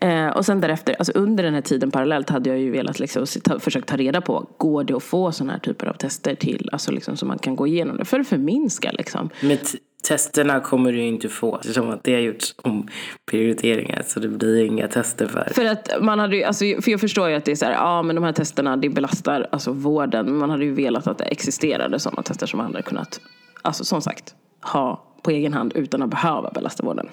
Eh, 0.00 0.28
och 0.28 0.46
sen 0.46 0.60
därefter, 0.60 0.94
alltså 0.98 1.12
under 1.12 1.44
den 1.44 1.54
här 1.54 1.60
tiden 1.60 1.90
parallellt 1.90 2.30
hade 2.30 2.50
jag 2.50 2.58
ju 2.58 2.70
velat 2.70 2.98
liksom, 2.98 3.26
ta, 3.44 3.58
försöka 3.58 3.86
ta 3.86 3.96
reda 3.96 4.20
på, 4.20 4.46
går 4.56 4.84
det 4.84 4.94
att 4.94 5.02
få 5.02 5.32
sådana 5.32 5.52
här 5.52 5.60
typer 5.60 5.86
av 5.86 5.94
tester 5.94 6.34
till, 6.34 6.68
alltså 6.72 6.92
liksom, 6.92 7.16
så 7.16 7.26
man 7.26 7.38
kan 7.38 7.56
gå 7.56 7.66
igenom 7.66 7.96
det, 7.96 8.04
för 8.04 8.20
att 8.20 8.28
förminska 8.28 8.90
liksom. 8.92 9.30
med 9.40 9.58
testerna 10.02 10.60
kommer 10.60 10.92
du 10.92 10.98
ju 10.98 11.06
inte 11.06 11.28
få 11.28 11.56
eftersom 11.56 11.90
att 11.90 12.04
det 12.04 12.12
har 12.12 12.20
gjorts 12.20 12.54
om 12.62 12.88
prioriteringar 13.30 14.02
så 14.06 14.20
det 14.20 14.28
blir 14.28 14.64
inga 14.64 14.88
tester 14.88 15.26
för. 15.26 15.52
För 15.54 15.64
att 15.64 15.88
man 16.00 16.18
hade 16.18 16.36
ju, 16.36 16.42
alltså, 16.42 16.64
för 16.64 16.90
jag 16.90 17.00
förstår 17.00 17.28
ju 17.28 17.34
att 17.34 17.44
det 17.44 17.52
är 17.52 17.56
så 17.56 17.64
här, 17.64 17.72
ja 17.72 18.02
men 18.02 18.16
de 18.16 18.24
här 18.24 18.32
testerna 18.32 18.76
det 18.76 18.88
belastar 18.88 19.48
alltså 19.52 19.72
vården. 19.72 20.26
Men 20.26 20.36
man 20.36 20.50
hade 20.50 20.64
ju 20.64 20.74
velat 20.74 21.06
att 21.06 21.18
det 21.18 21.24
existerade 21.24 21.98
sådana 21.98 22.22
tester 22.22 22.46
som 22.46 22.58
man 22.58 22.66
hade 22.66 22.82
kunnat, 22.82 23.20
alltså 23.62 23.84
som 23.84 24.02
sagt, 24.02 24.34
ha 24.60 25.11
på 25.22 25.30
egen 25.30 25.54
hand 25.54 25.72
utan 25.74 26.02
att 26.02 26.10
behöva 26.10 26.50
belasta 26.50 26.84
vården. 26.84 27.08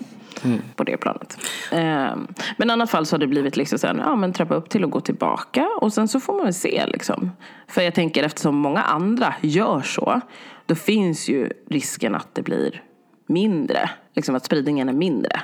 På 0.75 0.83
det 0.83 0.97
planet. 0.97 1.37
Ehm, 1.71 2.27
men 2.57 2.69
i 2.69 2.73
alla 2.73 2.87
fall 2.87 3.05
så 3.05 3.13
har 3.15 3.19
det 3.19 3.27
blivit 3.27 3.57
liksom 3.57 3.79
sen, 3.79 4.01
ja 4.05 4.15
men 4.15 4.33
trappa 4.33 4.55
upp 4.55 4.69
till 4.69 4.83
att 4.83 4.91
gå 4.91 4.99
tillbaka 4.99 5.67
och 5.81 5.93
sen 5.93 6.07
så 6.07 6.19
får 6.19 6.33
man 6.33 6.43
väl 6.43 6.53
se 6.53 6.85
liksom. 6.87 7.31
För 7.67 7.81
jag 7.81 7.95
tänker 7.95 8.23
eftersom 8.23 8.55
många 8.55 8.81
andra 8.81 9.33
gör 9.41 9.81
så, 9.81 10.21
då 10.65 10.75
finns 10.75 11.29
ju 11.29 11.49
risken 11.69 12.15
att 12.15 12.35
det 12.35 12.41
blir 12.41 12.83
mindre, 13.27 13.89
liksom 14.15 14.35
att 14.35 14.45
spridningen 14.45 14.89
är 14.89 14.93
mindre. 14.93 15.41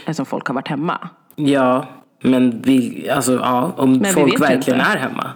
Eftersom 0.00 0.26
folk 0.26 0.46
har 0.46 0.54
varit 0.54 0.68
hemma. 0.68 1.08
Ja, 1.36 1.86
men 2.22 2.62
vi, 2.62 3.08
alltså 3.10 3.34
ja, 3.34 3.72
om 3.76 3.98
vi 3.98 4.04
folk 4.04 4.40
verkligen 4.40 4.80
inte. 4.80 4.92
är 4.92 4.96
hemma. 4.96 5.30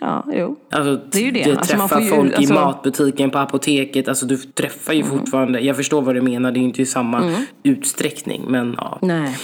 Ja, 0.00 0.24
jo. 0.32 0.56
Alltså, 0.70 1.00
Det 1.12 1.18
är 1.18 1.22
ju 1.22 1.30
det. 1.30 1.44
Du 1.44 1.56
Alltså, 1.56 1.76
man 1.76 1.88
träffar 1.88 2.00
får 2.00 2.04
ju- 2.04 2.22
folk 2.22 2.34
alltså- 2.36 2.52
i 2.52 2.56
matbutiken, 2.56 3.30
på 3.30 3.38
apoteket. 3.38 4.08
Alltså 4.08 4.26
du 4.26 4.36
träffar 4.36 4.92
ju 4.92 5.02
fortfarande. 5.04 5.60
Jag 5.60 5.76
förstår 5.76 6.02
vad 6.02 6.14
du 6.14 6.20
menar. 6.20 6.52
Det 6.52 6.58
är 6.58 6.60
ju 6.60 6.66
inte 6.66 6.82
i 6.82 6.86
samma 6.86 7.32
utsträckning. 7.62 8.44
Men 8.48 8.74
ja. 8.78 8.98
Nej. 9.02 9.36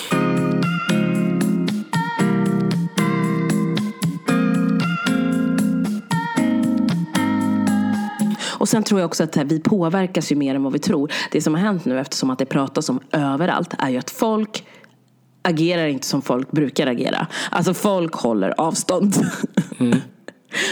Och 8.58 8.68
sen 8.68 8.82
tror 8.82 9.00
jag 9.00 9.06
också 9.06 9.24
att 9.24 9.36
vi 9.36 9.60
påverkas 9.60 10.32
ju 10.32 10.36
mer 10.36 10.54
än 10.54 10.62
vad 10.62 10.72
vi 10.72 10.78
tror. 10.78 11.12
Det 11.30 11.40
som 11.42 11.54
har 11.54 11.60
hänt 11.60 11.84
nu 11.84 12.00
eftersom 12.00 12.30
att 12.30 12.38
det 12.38 12.46
pratas 12.46 12.88
om 12.88 13.00
överallt 13.12 13.74
är 13.78 13.90
ju 13.90 13.96
att 13.98 14.10
folk 14.10 14.64
agerar 15.46 15.86
inte 15.86 16.06
som 16.06 16.22
folk 16.22 16.50
brukar 16.50 16.86
agera. 16.86 17.26
Alltså 17.50 17.74
folk 17.74 18.14
håller 18.14 18.60
avstånd. 18.60 19.14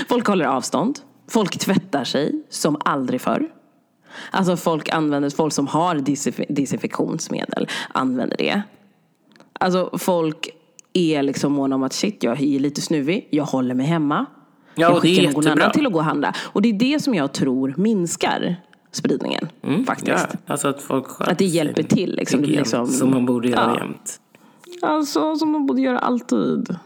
Folk 0.09 0.26
håller 0.26 0.45
avstånd. 0.45 0.99
Folk 1.28 1.59
tvättar 1.59 2.04
sig 2.04 2.43
som 2.50 2.76
aldrig 2.85 3.21
förr. 3.21 3.49
Alltså 4.31 4.57
folk 4.57 4.88
använder, 4.88 5.31
folk 5.31 5.52
som 5.52 5.66
har 5.66 5.95
desinfektionsmedel 6.54 7.69
använder 7.93 8.37
det. 8.37 8.62
Alltså 9.61 9.99
folk 9.99 10.49
är 10.93 11.23
liksom 11.23 11.52
måna 11.52 11.75
om 11.75 11.83
att 11.83 11.93
shit, 11.93 12.23
jag 12.23 12.40
är 12.43 12.59
lite 12.59 12.81
snuvig, 12.81 13.28
jag 13.31 13.45
håller 13.45 13.75
mig 13.75 13.87
hemma. 13.87 14.26
Ja, 14.75 14.90
jag 14.90 15.02
skickar 15.02 15.33
någon 15.33 15.47
annan 15.47 15.73
till 15.73 15.87
att 15.87 15.93
gå 15.93 15.99
och 15.99 16.04
handla. 16.04 16.35
Och 16.38 16.62
det 16.62 16.69
är 16.69 16.73
det 16.73 17.02
som 17.02 17.14
jag 17.14 17.33
tror 17.33 17.75
minskar 17.76 18.57
spridningen. 18.93 19.49
Faktiskt. 19.87 20.26
Ja, 20.33 20.38
alltså 20.47 20.69
att 20.69 20.83
folk 20.83 21.07
Att 21.19 21.38
det 21.38 21.45
hjälper 21.45 21.83
till. 21.83 22.16
Liksom. 22.16 22.40
Det 22.40 22.47
liksom, 22.47 22.87
Som 22.87 23.11
man 23.11 23.26
borde 23.26 23.49
göra 23.49 23.75
Ja. 23.75 23.78
jämt. 23.78 24.21
Alltså 24.83 25.37
som 25.37 25.52
de 25.52 25.66
borde 25.66 25.80
göra 25.80 25.99
alltid. 25.99 26.76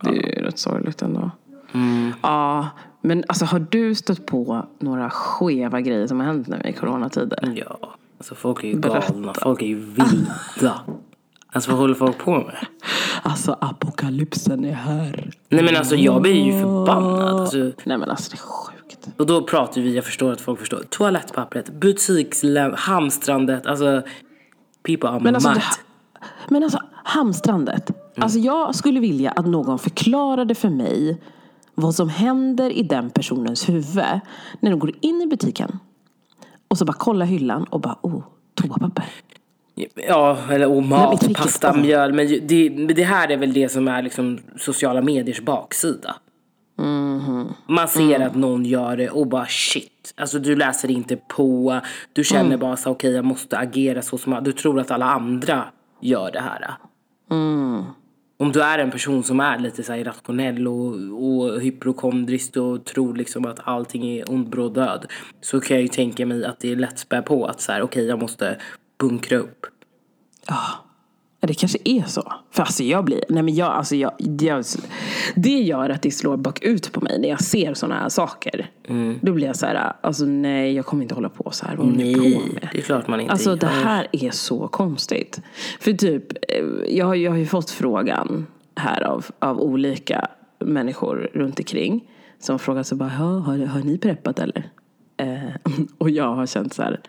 Det 0.00 0.08
är 0.08 0.38
ju 0.38 0.44
rätt 0.44 0.58
sorgligt 0.58 1.02
ändå. 1.02 1.30
Mm. 1.72 2.12
Ja, 2.22 2.68
men 3.00 3.24
alltså 3.28 3.44
har 3.44 3.66
du 3.70 3.94
stött 3.94 4.26
på 4.26 4.66
några 4.78 5.10
skeva 5.10 5.80
grejer 5.80 6.06
som 6.06 6.20
har 6.20 6.26
hänt 6.26 6.48
nu 6.48 6.60
i 6.64 6.72
coronatider? 6.72 7.52
Ja, 7.66 7.78
alltså 8.18 8.34
folk 8.34 8.64
är 8.64 8.68
ju 8.68 8.76
Berätta. 8.76 9.12
galna. 9.12 9.34
Folk 9.34 9.62
är 9.62 9.66
ju 9.66 9.80
vilda. 9.80 10.80
Alltså 11.52 11.70
vad 11.70 11.80
håller 11.80 11.94
folk 11.94 12.18
på 12.18 12.30
med? 12.30 12.56
Alltså 13.22 13.56
apokalypsen 13.60 14.64
är 14.64 14.72
här. 14.72 15.30
Nej 15.48 15.64
men 15.64 15.76
alltså 15.76 15.96
jag 15.96 16.22
blir 16.22 16.44
ju 16.46 16.52
förbannad. 16.52 17.40
Alltså, 17.40 17.56
Nej 17.84 17.98
men 17.98 18.10
alltså 18.10 18.30
det 18.30 18.34
är 18.34 18.38
sjukt. 18.38 19.08
och 19.16 19.26
då 19.26 19.42
pratar 19.42 19.80
vi, 19.80 19.94
jag 19.96 20.04
förstår 20.04 20.32
att 20.32 20.40
folk 20.40 20.58
förstår. 20.60 20.82
Toalettpappret, 20.88 21.70
butikslän, 21.72 22.74
hamstrandet. 22.76 23.66
Alltså, 23.66 24.02
people 24.82 25.08
are 25.08 25.20
Men 25.20 25.34
alltså, 25.34 25.48
mad. 25.48 25.58
det, 25.58 25.64
men 26.48 26.62
alltså 26.62 26.78
hamstrandet. 27.04 27.90
Alltså 28.16 28.38
jag 28.38 28.74
skulle 28.74 29.00
vilja 29.00 29.30
att 29.30 29.46
någon 29.46 29.78
förklarade 29.78 30.54
för 30.54 30.70
mig 30.70 31.20
vad 31.74 31.94
som 31.94 32.08
händer 32.08 32.70
i 32.70 32.82
den 32.82 33.10
personens 33.10 33.68
huvud 33.68 34.20
när 34.60 34.70
de 34.70 34.78
går 34.78 34.92
in 35.00 35.22
i 35.22 35.26
butiken 35.26 35.78
och 36.68 36.78
så 36.78 36.84
bara 36.84 36.92
kollar 36.92 37.26
hyllan 37.26 37.64
och 37.64 37.80
bara 37.80 37.98
oh, 38.02 38.22
toapapper. 38.54 39.04
Ja, 40.08 40.38
eller 40.50 40.66
och 40.66 40.82
mat, 40.82 41.22
vilket- 41.22 41.42
pasta, 41.42 41.70
åh. 41.70 41.80
mjöl. 41.80 42.12
Men 42.12 42.28
det, 42.46 42.68
det 42.68 43.04
här 43.04 43.28
är 43.28 43.36
väl 43.36 43.52
det 43.52 43.68
som 43.68 43.88
är 43.88 44.02
liksom 44.02 44.38
sociala 44.58 45.02
mediers 45.02 45.40
baksida. 45.40 46.16
Man 47.68 47.88
ser 47.88 48.20
att 48.20 48.34
någon 48.34 48.64
gör 48.64 48.96
det 48.96 49.10
och 49.10 49.26
bara 49.26 49.46
shit. 49.46 50.14
Alltså 50.16 50.38
du 50.38 50.56
läser 50.56 50.90
inte 50.90 51.16
på. 51.16 51.80
Du 52.12 52.24
känner 52.24 52.56
bara 52.56 52.76
så 52.76 52.90
okej 52.90 53.12
jag 53.12 53.24
måste 53.24 53.58
agera 53.58 54.02
så 54.02 54.18
som 54.18 54.40
Du 54.44 54.52
tror 54.52 54.80
att 54.80 54.90
alla 54.90 55.06
andra 55.06 55.64
gör 56.00 56.32
det 56.32 56.40
här. 56.40 56.74
Mm. 57.30 57.84
Om 58.36 58.52
du 58.52 58.62
är 58.62 58.78
en 58.78 58.90
person 58.90 59.22
som 59.22 59.40
är 59.40 59.58
lite 59.58 59.82
så 59.82 59.94
irrationell 59.94 60.68
och, 60.68 60.94
och 61.24 61.60
hypokondrisk 61.60 62.56
och 62.56 62.84
tror 62.84 63.14
liksom 63.14 63.44
att 63.46 63.60
allting 63.64 64.06
är 64.06 64.30
ond, 64.30 64.48
bråd 64.48 64.74
död. 64.74 65.06
Så 65.40 65.60
kan 65.60 65.76
jag 65.76 65.82
ju 65.82 65.88
tänka 65.88 66.26
mig 66.26 66.44
att 66.44 66.60
det 66.60 66.72
är 66.72 66.76
lätt 66.76 66.98
spä 66.98 67.22
på 67.22 67.46
att 67.46 67.60
så 67.60 67.72
här 67.72 67.82
okej 67.82 68.06
jag 68.06 68.18
måste 68.18 68.58
bunkra 68.98 69.38
upp. 69.38 69.66
Ja, 70.46 70.83
det 71.46 71.54
kanske 71.54 71.78
är 71.84 72.02
så. 72.02 72.32
För 72.50 72.62
alltså 72.62 72.82
jag 72.82 73.04
blir, 73.04 73.24
nej 73.28 73.42
men 73.42 73.54
jag, 73.54 73.72
alltså 73.72 73.96
jag, 73.96 74.12
jag, 74.40 74.64
det 75.34 75.58
gör 75.60 75.90
att 75.90 76.02
det 76.02 76.10
slår 76.10 76.36
bakut 76.36 76.92
på 76.92 77.00
mig 77.00 77.18
när 77.20 77.28
jag 77.28 77.40
ser 77.42 77.74
sådana 77.74 78.00
här 78.00 78.08
saker. 78.08 78.70
Då 79.20 79.32
blir 79.32 79.46
jag 79.46 79.56
så 79.56 79.66
här, 79.66 79.92
alltså 80.00 80.24
nej 80.24 80.72
jag 80.74 80.86
kommer 80.86 81.02
inte 81.02 81.14
hålla 81.14 81.28
på 81.28 81.50
så 81.50 81.66
här. 81.66 81.76
Vad 81.76 81.86
ni 81.86 82.14
på 82.14 82.20
Nej, 82.20 82.50
med? 82.54 82.68
det 82.72 82.78
är 82.78 82.82
klart 82.82 83.08
man 83.08 83.20
inte 83.20 83.32
Alltså 83.32 83.56
det 83.56 83.66
gör. 83.66 83.72
här 83.84 84.06
är 84.12 84.30
så 84.30 84.68
konstigt. 84.68 85.40
För 85.80 85.92
typ, 85.92 86.32
eh, 86.32 86.64
jag, 86.96 87.06
har- 87.06 87.14
jag 87.14 87.30
har 87.30 87.38
ju 87.38 87.46
fått 87.46 87.70
frågan 87.70 88.46
här 88.76 89.02
av, 89.02 89.26
av 89.38 89.60
olika 89.60 90.28
människor 90.58 91.30
runt 91.34 91.58
omkring. 91.58 92.10
Som 92.38 92.58
frågar 92.58 92.82
sig 92.82 92.98
bara, 92.98 93.12
"Ja, 93.18 93.24
har, 93.24 93.58
har 93.66 93.80
ni 93.80 93.98
preppat 93.98 94.38
eller? 94.38 94.70
Eh, 95.16 95.38
och 95.98 96.10
jag 96.10 96.34
har 96.34 96.46
känt 96.46 96.74
så 96.74 96.82
här, 96.82 97.00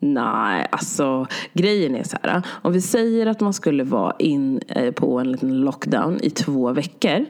Nej, 0.00 0.66
alltså 0.70 1.26
grejen 1.52 1.94
är 1.94 2.02
så 2.04 2.16
här. 2.22 2.42
Om 2.62 2.72
vi 2.72 2.80
säger 2.80 3.26
att 3.26 3.40
man 3.40 3.52
skulle 3.52 3.84
vara 3.84 4.16
in 4.18 4.60
eh, 4.68 4.90
på 4.92 5.18
en 5.18 5.32
liten 5.32 5.60
lockdown 5.60 6.18
i 6.22 6.30
två 6.30 6.72
veckor. 6.72 7.26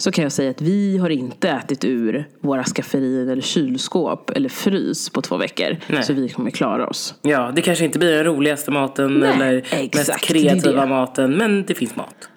Så 0.00 0.10
kan 0.12 0.22
jag 0.22 0.32
säga 0.32 0.50
att 0.50 0.62
vi 0.62 0.98
har 0.98 1.10
inte 1.10 1.48
ätit 1.48 1.84
ur 1.84 2.28
våra 2.40 2.64
skafferier 2.64 3.26
eller 3.32 3.42
kylskåp 3.42 4.30
eller 4.30 4.48
frys 4.48 5.10
på 5.10 5.22
två 5.22 5.36
veckor. 5.36 5.76
Nej. 5.86 6.02
Så 6.02 6.12
vi 6.12 6.28
kommer 6.28 6.50
klara 6.50 6.86
oss. 6.86 7.14
Ja, 7.22 7.52
det 7.54 7.62
kanske 7.62 7.84
inte 7.84 7.98
blir 7.98 8.12
den 8.12 8.24
roligaste 8.24 8.70
maten 8.70 9.14
Nej, 9.14 9.30
eller 9.32 9.56
exakt, 9.56 9.94
mest 9.94 10.06
det 10.06 10.18
kreativa 10.18 10.80
det. 10.82 10.86
maten, 10.86 11.30
men 11.36 11.64
det 11.66 11.74
finns 11.74 11.96
mat. 11.96 12.28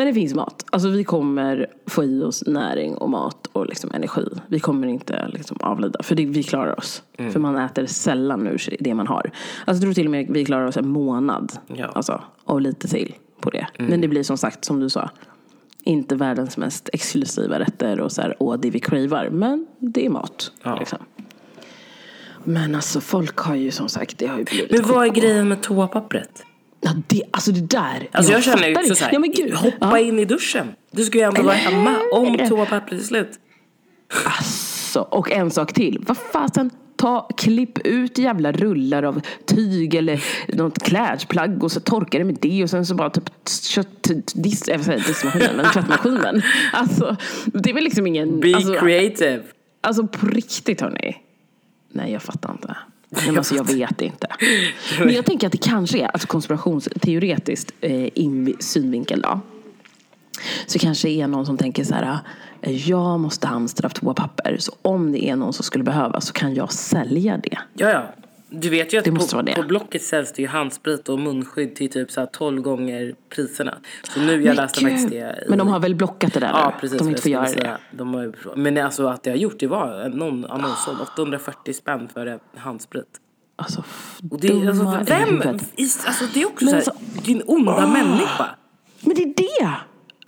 Men 0.00 0.06
det 0.06 0.14
finns 0.14 0.34
mat. 0.34 0.64
Alltså 0.70 0.88
vi 0.88 1.04
kommer 1.04 1.66
få 1.86 2.04
i 2.04 2.22
oss 2.22 2.44
näring 2.46 2.94
och 2.94 3.10
mat 3.10 3.46
och 3.52 3.66
liksom 3.66 3.90
energi. 3.94 4.24
Vi 4.46 4.60
kommer 4.60 4.86
inte 4.86 5.28
liksom 5.28 5.56
avlida. 5.60 6.02
För 6.02 6.14
det, 6.14 6.26
vi 6.26 6.42
klarar 6.42 6.78
oss. 6.78 7.02
Mm. 7.16 7.32
För 7.32 7.40
man 7.40 7.56
äter 7.56 7.86
sällan 7.86 8.46
ur 8.46 8.76
det 8.80 8.94
man 8.94 9.06
har. 9.06 9.16
Alltså 9.16 9.32
jag 9.64 9.80
tror 9.80 9.92
till 9.92 10.06
och 10.06 10.10
med 10.10 10.26
vi 10.30 10.44
klarar 10.44 10.66
oss 10.66 10.76
en 10.76 10.88
månad. 10.88 11.52
Ja. 11.66 11.74
Mm. 11.74 11.90
Alltså, 11.94 12.22
och 12.44 12.60
lite 12.60 12.88
till 12.88 13.14
på 13.40 13.50
det. 13.50 13.66
Men 13.78 14.00
det 14.00 14.08
blir 14.08 14.22
som 14.22 14.38
sagt 14.38 14.64
som 14.64 14.80
du 14.80 14.90
sa. 14.90 15.10
Inte 15.84 16.16
världens 16.16 16.56
mest 16.56 16.90
exklusiva 16.92 17.58
rätter 17.58 18.00
och 18.00 18.12
så 18.12 18.22
här, 18.22 18.36
åh 18.38 18.56
det 18.58 18.70
vi 18.70 18.80
cravar. 18.80 19.28
Men 19.30 19.66
det 19.78 20.06
är 20.06 20.10
mat. 20.10 20.52
Ja. 20.62 20.76
Liksom. 20.78 20.98
Men 22.44 22.74
alltså 22.74 23.00
folk 23.00 23.38
har 23.38 23.54
ju 23.54 23.70
som 23.70 23.88
sagt, 23.88 24.18
det 24.18 24.26
har 24.26 24.38
ju 24.38 24.44
blivit 24.44 24.70
Men 24.70 24.82
vad 24.82 25.06
är 25.06 25.10
grejen 25.10 25.48
med 25.48 25.62
toapappret? 25.62 26.44
Ja, 26.80 26.90
det, 27.06 27.22
alltså 27.30 27.52
det 27.52 27.60
där. 27.70 28.08
Alltså 28.12 28.32
jag, 28.32 28.44
känner 28.44 28.68
ju 28.68 28.76
också 28.76 28.94
såhär, 28.94 29.12
Ja, 29.12 29.18
men 29.18 29.32
gud. 29.32 29.54
hoppa 29.54 29.88
Ja. 29.90 29.98
in 29.98 30.18
i 30.18 30.24
duschen. 30.24 30.66
Du 30.90 31.04
ska 31.04 31.18
ju 31.18 31.24
ändå 31.24 31.42
vara 31.42 31.54
hemma 31.54 31.96
om 32.12 32.38
toapappret 32.48 33.00
är 33.00 33.04
slut. 33.04 33.30
Alltså, 34.24 35.00
och 35.00 35.30
en 35.30 35.50
sak 35.50 35.72
till. 35.72 36.04
Vad 36.06 36.16
fasen, 36.16 36.70
ta, 36.96 37.28
klipp 37.36 37.78
ut 37.78 38.18
jävla 38.18 38.52
rullar 38.52 39.02
av 39.02 39.20
tyg 39.46 39.94
eller 39.94 40.24
något 40.48 40.82
klädplagg 40.82 41.64
och 41.64 41.72
så 41.72 41.80
torka 41.80 42.18
det 42.18 42.24
med 42.24 42.38
det 42.40 42.62
och 42.62 42.70
sen 42.70 42.86
så 42.86 42.94
bara 42.94 43.10
typ 43.10 43.30
kött, 43.62 44.10
diss, 44.34 44.68
jag 44.68 44.84
säga 44.84 44.98
diskmaskinen, 44.98 45.56
men 45.56 45.70
tvättmaskinen. 45.72 46.42
Alltså, 46.72 47.16
det 47.44 47.70
är 47.70 47.74
väl 47.74 47.84
liksom 47.84 48.06
ingen... 48.06 48.40
Be 48.40 48.54
alltså, 48.56 48.74
creative. 48.74 49.42
alltså 49.80 50.06
på 50.06 50.26
riktigt 50.26 50.80
hörni. 50.80 51.16
Nej, 51.92 52.12
jag 52.12 52.22
fattar 52.22 52.50
inte. 52.52 52.76
Men 53.26 53.38
alltså, 53.38 53.54
jag 53.54 53.64
vet 53.66 54.00
inte. 54.00 54.26
Men 54.98 55.14
jag 55.14 55.24
tänker 55.26 55.46
att 55.46 55.52
det 55.52 55.58
kanske 55.64 55.98
är, 55.98 56.06
alltså 56.06 56.28
konspirationsteoretiskt 56.28 57.72
eh, 57.80 57.90
invi- 57.92 58.60
synvinkel 58.60 59.20
då. 59.20 59.40
Så 60.66 60.78
kanske 60.78 61.08
är 61.08 61.26
någon 61.28 61.46
som 61.46 61.56
tänker 61.58 61.84
så 61.84 61.94
här, 61.94 62.18
eh, 62.62 62.88
jag 62.88 63.20
måste 63.20 63.46
hamstra 63.46 63.88
toapapper. 63.88 64.56
Så 64.58 64.72
om 64.82 65.12
det 65.12 65.24
är 65.28 65.36
någon 65.36 65.52
som 65.52 65.64
skulle 65.64 65.84
behöva 65.84 66.20
så 66.20 66.32
kan 66.32 66.54
jag 66.54 66.72
sälja 66.72 67.36
det. 67.36 67.58
Ja, 67.74 67.90
ja. 67.90 68.14
Du 68.52 68.70
vet 68.70 68.92
ju 68.94 68.98
att 68.98 69.04
på, 69.04 69.52
på 69.56 69.62
Blocket 69.62 70.02
säljs 70.02 70.32
det 70.32 70.42
ju 70.42 70.48
handsprit 70.48 71.08
och 71.08 71.18
munskydd 71.18 71.74
till 71.74 71.90
typ 71.90 72.10
så 72.10 72.20
här 72.20 72.26
12 72.26 72.62
gånger 72.62 73.14
priserna. 73.34 73.78
Så 74.14 74.20
nu, 74.20 74.42
jag 74.44 74.56
läste 74.56 74.80
faktiskt 74.80 75.10
det. 75.10 75.42
i- 75.46 75.48
Men 75.48 75.58
de 75.58 75.68
har 75.68 75.80
väl 75.80 75.94
blockat 75.94 76.32
det 76.34 76.40
där 76.40 76.48
Ja, 76.48 76.74
precis. 76.80 76.98
De 76.98 77.08
inte 77.08 77.22
får 77.22 77.30
göra 77.30 77.44
det. 77.44 77.78
De 77.92 78.14
har 78.14 78.56
men 78.56 78.78
alltså 78.78 79.06
att 79.06 79.22
det 79.22 79.30
har 79.30 79.36
gjort, 79.36 79.58
det 79.58 79.66
var 79.66 80.08
någon 80.08 80.44
annons 80.44 80.88
om 80.88 81.00
840 81.00 81.72
spänn 81.74 82.08
för 82.14 82.38
handsprit. 82.56 83.06
Alltså, 83.56 83.84
Och 84.30 84.40
det, 84.40 84.48
är- 84.48 84.68
alltså, 84.68 84.98
vem? 85.06 85.42
i- 85.76 85.82
Alltså, 86.06 86.24
det 86.34 86.42
är 86.42 86.46
också 86.46 86.64
Men 86.64 86.82
så 86.82 86.90
här, 86.90 86.98
alltså- 86.98 87.22
din 87.24 87.42
onda 87.46 87.86
människa. 87.86 88.46
Men 89.00 89.14
det 89.14 89.22
är 89.22 89.34
det! 89.36 89.74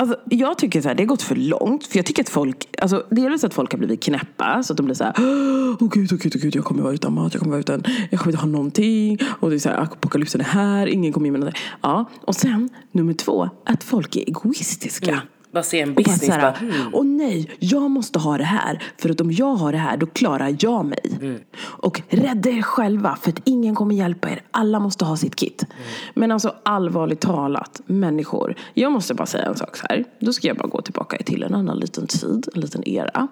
Alltså, 0.03 0.17
jag 0.31 0.59
tycker 0.59 0.83
så 0.83 0.89
här, 0.89 0.95
det 0.95 1.03
har 1.03 1.09
gått 1.09 1.23
för 1.23 1.35
långt. 1.35 1.87
För 1.87 1.99
jag 1.99 2.07
tycker 2.07 2.23
att 2.23 2.29
folk, 2.29 2.69
alltså, 2.79 3.07
dels 3.11 3.45
att 3.45 3.55
folk 3.55 3.73
har 3.73 3.79
blivit 3.79 4.03
knäppa. 4.03 4.63
Så 4.63 4.73
att 4.73 4.77
de 4.77 4.87
blir 4.87 4.95
så 4.95 5.05
här, 5.05 5.15
åh 5.19 5.25
oh, 5.25 5.89
gud, 5.89 6.13
åh 6.13 6.19
oh, 6.19 6.23
gud, 6.23 6.37
oh, 6.37 6.43
gud, 6.43 6.57
jag 6.57 6.65
kommer 6.65 6.83
vara 6.83 6.93
utan 6.93 7.13
mat, 7.13 7.35
jag 7.35 7.41
kommer 7.41 7.51
vara 7.51 7.61
utan, 7.61 7.85
jag 8.11 8.21
kommer 8.21 8.33
inte 8.33 8.41
ha 8.41 8.49
någonting. 8.49 9.19
Och 9.41 9.51
det 9.51 9.57
är 9.57 9.59
så 9.59 9.69
här, 9.69 9.77
apokalypsen 9.77 10.41
är 10.41 10.45
här, 10.45 10.87
ingen 10.87 11.13
kommer 11.13 11.27
ge 11.27 11.33
mig 11.33 11.41
någonting. 11.41 11.63
Ja, 11.83 12.11
och 12.21 12.35
sen 12.35 12.69
nummer 12.93 13.15
två, 13.15 13.51
att 13.65 13.85
folk 13.85 14.17
är 14.17 14.21
egoistiska. 14.21 15.11
Mm. 15.11 15.27
Bara 15.53 15.63
se 15.63 15.81
en 15.81 15.89
Och 15.89 15.95
bara 15.95 16.03
business. 16.03 16.31
här, 16.31 16.41
bara, 16.41 16.53
hmm. 16.59 16.91
åh 16.93 17.05
nej, 17.05 17.51
jag 17.59 17.91
måste 17.91 18.19
ha 18.19 18.39
det 18.39 18.45
här. 18.45 18.83
För 18.99 19.11
att 19.11 19.21
om 19.21 19.33
jag 19.33 19.55
har 19.55 19.73
det 19.73 19.79
här, 19.79 19.97
då 19.97 20.07
klarar 20.07 20.57
jag 20.61 20.85
mig. 20.85 21.19
Mm. 21.21 21.41
Och 21.63 22.03
rädda 22.09 22.51
er 22.51 22.63
själva, 22.63 23.17
för 23.17 23.31
att 23.31 23.41
ingen 23.45 23.75
kommer 23.75 23.95
hjälpa 23.95 24.31
er. 24.31 24.43
Alla 24.51 24.81
måste 24.81 25.05
ha 25.05 25.17
sitt 25.17 25.37
kit. 25.37 25.63
Mm. 25.63 25.75
Men 26.15 26.33
alltså 26.33 26.55
allvarligt 26.63 27.21
talat, 27.21 27.81
människor. 27.87 28.55
Jag 28.75 28.93
måste 28.93 29.15
bara 29.15 29.27
säga 29.27 29.45
en 29.45 29.57
sak 29.57 29.77
så 29.77 29.87
här. 29.89 30.05
Då 30.19 30.33
ska 30.33 30.49
jag 30.49 30.57
bara 30.57 30.69
gå 30.69 30.83
tillbaka 30.83 31.17
till 31.17 31.43
en 31.43 31.55
annan 31.55 31.79
liten 31.79 32.07
tid, 32.07 32.49
en 32.55 32.61
liten 32.61 32.89
era. 32.89 33.29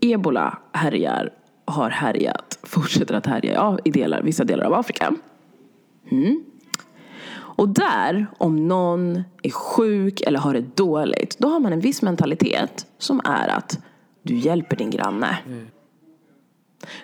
Ebola 0.00 0.58
härjar, 0.72 1.30
har 1.64 1.90
härjat, 1.90 2.58
fortsätter 2.62 3.14
att 3.14 3.26
härja 3.26 3.52
ja, 3.52 3.78
i 3.84 3.90
delar, 3.90 4.22
vissa 4.22 4.44
delar 4.44 4.64
av 4.64 4.74
Afrika. 4.74 5.14
Och 7.56 7.68
där, 7.68 8.26
om 8.38 8.68
någon 8.68 9.22
är 9.42 9.50
sjuk 9.50 10.20
eller 10.20 10.38
har 10.38 10.54
det 10.54 10.76
dåligt, 10.76 11.36
då 11.38 11.48
har 11.48 11.60
man 11.60 11.72
en 11.72 11.80
viss 11.80 12.02
mentalitet 12.02 12.86
som 12.98 13.20
är 13.24 13.48
att 13.48 13.78
du 14.22 14.34
hjälper 14.38 14.76
din 14.76 14.90
granne. 14.90 15.38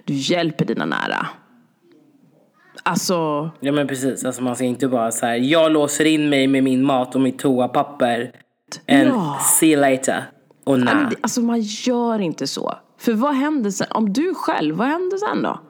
Du 0.05 0.15
hjälper 0.15 0.65
dina 0.65 0.85
nära. 0.85 1.27
Alltså, 2.83 3.51
Ja 3.61 3.73
men 3.73 3.87
precis, 3.87 4.25
alltså 4.25 4.43
man 4.43 4.55
ska 4.57 4.65
inte 4.65 4.89
bara 4.89 5.13
så 5.13 5.27
här. 5.27 5.35
jag 5.37 5.73
låser 5.73 6.05
in 6.05 6.29
mig 6.29 6.47
med 6.47 6.65
min 6.65 6.85
mat 6.85 7.15
och 7.15 7.21
mitt 7.21 7.39
toapapper. 7.39 8.33
And 8.89 9.09
Ja. 9.09 9.39
see 9.43 9.67
you 9.73 9.81
later. 9.81 10.25
Och 10.65 10.79
det- 10.79 11.15
alltså 11.21 11.41
man 11.41 11.61
gör 11.61 12.19
inte 12.19 12.47
så. 12.47 12.75
För 12.99 13.13
vad 13.13 13.35
händer 13.35 13.71
sen? 13.71 13.87
Om 13.91 14.13
du 14.13 14.35
själv, 14.35 14.77
vad 14.77 14.87
händer 14.87 15.17
sen 15.17 15.43
då? 15.43 15.61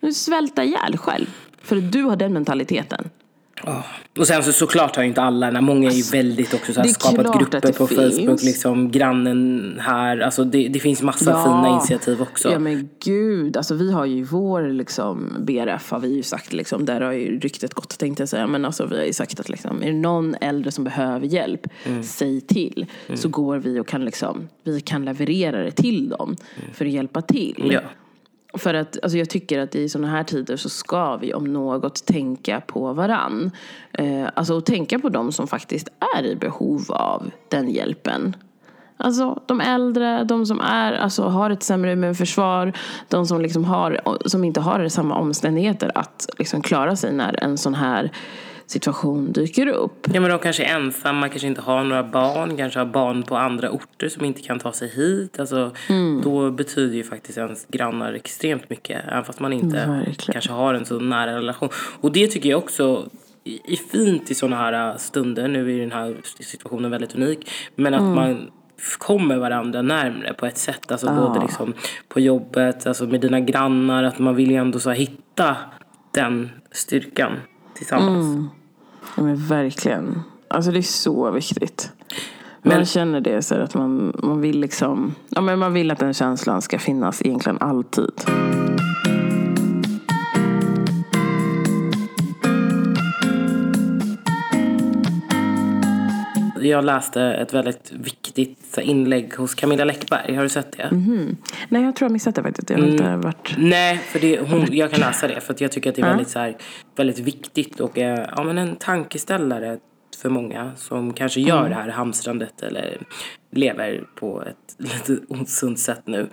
Du 0.00 0.12
svälter 0.12 0.62
ihjäl 0.62 0.96
själv. 0.96 1.26
För 1.62 1.76
att 1.76 1.92
du 1.92 2.02
har 2.02 2.16
den 2.16 2.32
mentaliteten. 2.32 3.10
Ja. 3.64 3.84
Och 4.18 4.26
sen 4.26 4.42
så 4.42 4.52
såklart 4.52 4.96
har 4.96 5.02
ju 5.02 5.08
inte 5.08 5.22
alla, 5.22 5.60
många 5.60 5.90
är 5.90 5.94
ju 5.94 6.02
väldigt 6.02 6.54
också 6.54 6.72
så 6.72 6.80
här, 6.80 6.88
skapat 6.88 7.38
grupper 7.38 7.72
på 7.72 7.86
finns. 7.86 8.16
Facebook, 8.18 8.42
liksom 8.42 8.90
grannen 8.90 9.76
här, 9.80 10.18
alltså 10.18 10.44
det, 10.44 10.68
det 10.68 10.80
finns 10.80 11.02
massa 11.02 11.44
fina 11.44 11.68
initiativ 11.68 12.22
också. 12.22 12.52
Ja 12.52 12.58
men 12.58 12.88
gud, 13.04 13.56
alltså 13.56 13.74
vi 13.74 13.92
har 13.92 14.04
ju 14.04 14.24
vår 14.24 14.62
liksom 14.62 15.36
BRF 15.40 15.90
har 15.90 15.98
vi 15.98 16.16
ju 16.16 16.22
sagt 16.22 16.52
liksom, 16.52 16.84
där 16.84 17.00
har 17.00 17.12
ju 17.12 17.40
ryktet 17.40 17.74
gått 17.74 17.98
tänkte 17.98 18.22
jag 18.22 18.28
säga, 18.28 18.46
men 18.46 18.64
alltså 18.64 18.86
vi 18.86 18.98
har 18.98 19.04
ju 19.04 19.12
sagt 19.12 19.40
att 19.40 19.48
liksom, 19.48 19.82
är 19.82 19.86
det 19.86 19.98
någon 19.98 20.34
äldre 20.40 20.70
som 20.70 20.84
behöver 20.84 21.26
hjälp, 21.26 21.66
Mm. 21.84 22.02
säg 22.02 22.40
till. 22.40 22.86
Så 23.14 23.28
går 23.28 23.58
vi 23.58 23.80
och 23.80 23.88
kan 23.88 24.04
liksom, 24.04 24.48
vi 24.64 24.80
kan 24.80 25.04
leverera 25.04 25.62
det 25.62 25.70
till 25.70 26.08
dem 26.08 26.36
för 26.74 26.84
att 26.84 26.90
hjälpa 26.92 27.22
till. 27.22 27.56
Mm. 27.60 27.72
Ja. 27.72 27.80
För 28.54 28.74
att 28.74 28.98
alltså 29.02 29.18
jag 29.18 29.30
tycker 29.30 29.58
att 29.58 29.74
i 29.74 29.88
sådana 29.88 30.08
här 30.08 30.24
tider 30.24 30.56
så 30.56 30.68
ska 30.68 31.16
vi 31.16 31.34
om 31.34 31.52
något 31.52 32.06
tänka 32.06 32.60
på 32.60 32.92
varann. 32.92 33.50
Eh, 33.92 34.28
alltså 34.34 34.54
och 34.54 34.66
tänka 34.66 34.98
på 34.98 35.08
de 35.08 35.32
som 35.32 35.46
faktiskt 35.46 35.88
är 36.16 36.24
i 36.26 36.36
behov 36.36 36.84
av 36.88 37.30
den 37.48 37.70
hjälpen. 37.70 38.36
Alltså 38.96 39.40
de 39.46 39.60
äldre, 39.60 40.24
de 40.24 40.46
som 40.46 40.60
är, 40.60 40.92
alltså, 40.92 41.22
har 41.22 41.50
ett 41.50 41.62
sämre 41.62 41.92
immunförsvar, 41.92 42.72
de 43.08 43.26
som, 43.26 43.40
liksom 43.40 43.64
har, 43.64 44.00
som 44.26 44.44
inte 44.44 44.60
har 44.60 44.88
samma 44.88 45.14
omständigheter 45.14 45.92
att 45.94 46.28
liksom 46.38 46.62
klara 46.62 46.96
sig 46.96 47.12
när 47.12 47.44
en 47.44 47.58
sån 47.58 47.74
här 47.74 48.12
situation 48.72 49.32
dyker 49.32 49.66
upp. 49.66 50.06
Ja 50.14 50.20
men 50.20 50.30
de 50.30 50.38
kanske 50.38 50.64
är 50.64 50.74
ensamma, 50.76 51.28
kanske 51.28 51.46
inte 51.48 51.60
har 51.60 51.84
några 51.84 52.02
barn, 52.04 52.56
kanske 52.56 52.78
har 52.78 52.86
barn 52.86 53.22
på 53.22 53.36
andra 53.36 53.70
orter 53.70 54.08
som 54.08 54.24
inte 54.24 54.40
kan 54.42 54.58
ta 54.58 54.72
sig 54.72 54.88
hit. 54.88 55.40
Alltså, 55.40 55.70
Mm. 55.88 56.20
Då 56.24 56.50
betyder 56.50 56.96
ju 56.96 57.04
faktiskt 57.04 57.38
ens 57.38 57.66
grannar 57.68 58.12
extremt 58.12 58.70
mycket, 58.70 59.00
även 59.08 59.24
fast 59.24 59.40
man 59.40 59.52
inte 59.52 59.76
Verkligen. 59.86 60.32
kanske 60.32 60.52
har 60.52 60.74
en 60.74 60.84
så 60.84 60.98
nära 60.98 61.36
relation. 61.36 61.68
Och 62.00 62.12
det 62.12 62.26
tycker 62.26 62.50
jag 62.50 62.58
också 62.58 63.08
är 63.44 63.76
fint 63.76 64.30
i 64.30 64.34
sådana 64.34 64.56
här 64.56 64.96
stunder. 64.98 65.48
Nu 65.48 65.66
är 65.70 65.72
ju 65.74 65.80
den 65.80 65.92
här 65.92 66.16
situationen 66.40 66.90
väldigt 66.90 67.14
unik. 67.14 67.50
Men 67.76 67.94
att 67.94 68.00
Mm. 68.00 68.14
man 68.14 68.50
kommer 68.98 69.36
varandra 69.36 69.82
närmre 69.82 70.34
på 70.34 70.46
ett 70.46 70.58
sätt. 70.58 70.92
Alltså 70.92 71.06
både 71.06 71.40
liksom 71.40 71.74
på 72.08 72.20
jobbet, 72.20 72.86
alltså 72.86 73.06
med 73.06 73.20
dina 73.20 73.40
grannar. 73.40 74.02
Att 74.04 74.18
man 74.18 74.34
vill 74.36 74.50
ju 74.50 74.56
ändå 74.56 74.78
så 74.78 74.90
hitta 74.90 75.56
den 76.14 76.50
styrkan 76.72 77.32
tillsammans. 77.74 78.24
Mm. 78.34 78.48
Ja, 79.16 79.22
men 79.22 79.36
verkligen. 79.36 80.20
Alltså 80.48 80.70
det 80.70 80.78
är 80.78 80.82
så 80.82 81.30
viktigt. 81.30 81.90
Man 82.62 82.76
Men- 82.76 82.86
känner 82.86 83.20
det 83.20 83.42
så 83.42 83.54
att 83.54 83.74
man, 83.74 84.12
man 84.22 84.40
vill 84.40 84.60
liksom, 84.60 85.14
ja 85.28 85.40
men 85.40 85.58
man 85.58 85.72
vill 85.72 85.90
att 85.90 85.98
den 85.98 86.14
känslan 86.14 86.62
ska 86.62 86.78
finnas 86.78 87.22
egentligen 87.22 87.58
alltid. 87.60 88.10
Jag 96.64 96.84
läste 96.84 97.22
ett 97.22 97.54
väldigt 97.54 97.92
viktigt 97.92 98.78
inlägg 98.78 99.34
hos 99.34 99.54
Camilla 99.54 99.84
Läckberg. 99.84 100.34
Har 100.34 100.42
du 100.42 100.48
sett 100.48 100.76
det? 100.76 100.88
Nej 101.68 101.82
jag 101.82 101.96
tror 101.96 102.06
jag 102.06 102.12
missat 102.12 102.34
det 102.34 102.42
faktiskt. 102.42 102.70
Jag 102.70 102.78
har 102.78 102.86
inte 102.86 103.16
varit... 103.16 103.54
Nej, 103.58 103.98
för 103.98 104.20
det, 104.20 104.40
hon, 104.40 104.66
jag 104.70 104.90
kan 104.90 105.00
läsa 105.00 105.28
det. 105.28 105.40
För 105.40 105.56
jag 105.58 105.72
tycker 105.72 105.90
att 105.90 105.96
det 105.96 106.02
är 106.02 106.06
väldigt, 106.06 106.28
så 106.28 106.38
här, 106.38 106.56
väldigt 106.96 107.18
viktigt 107.18 107.80
och 107.80 107.98
ja, 107.98 108.44
men 108.44 108.58
en 108.58 108.76
tankeställare 108.76 109.78
för 110.22 110.28
många 110.28 110.72
som 110.76 111.12
kanske 111.12 111.40
gör 111.40 111.68
det 111.68 111.74
här 111.74 111.88
hamstrandet 111.88 112.62
eller 112.62 112.98
lever 113.52 114.04
på 114.14 114.42
ett 114.42 114.76
lite 114.78 115.18
osunt 115.28 115.78
sätt 115.78 116.02
nu. 116.04 116.28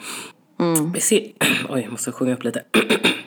Vi 0.93 0.99
ser, 0.99 1.19
oj, 1.69 1.81
jag 1.81 1.91
måste 1.91 2.11
sjunga 2.11 2.33
upp 2.33 2.43
lite. 2.43 2.63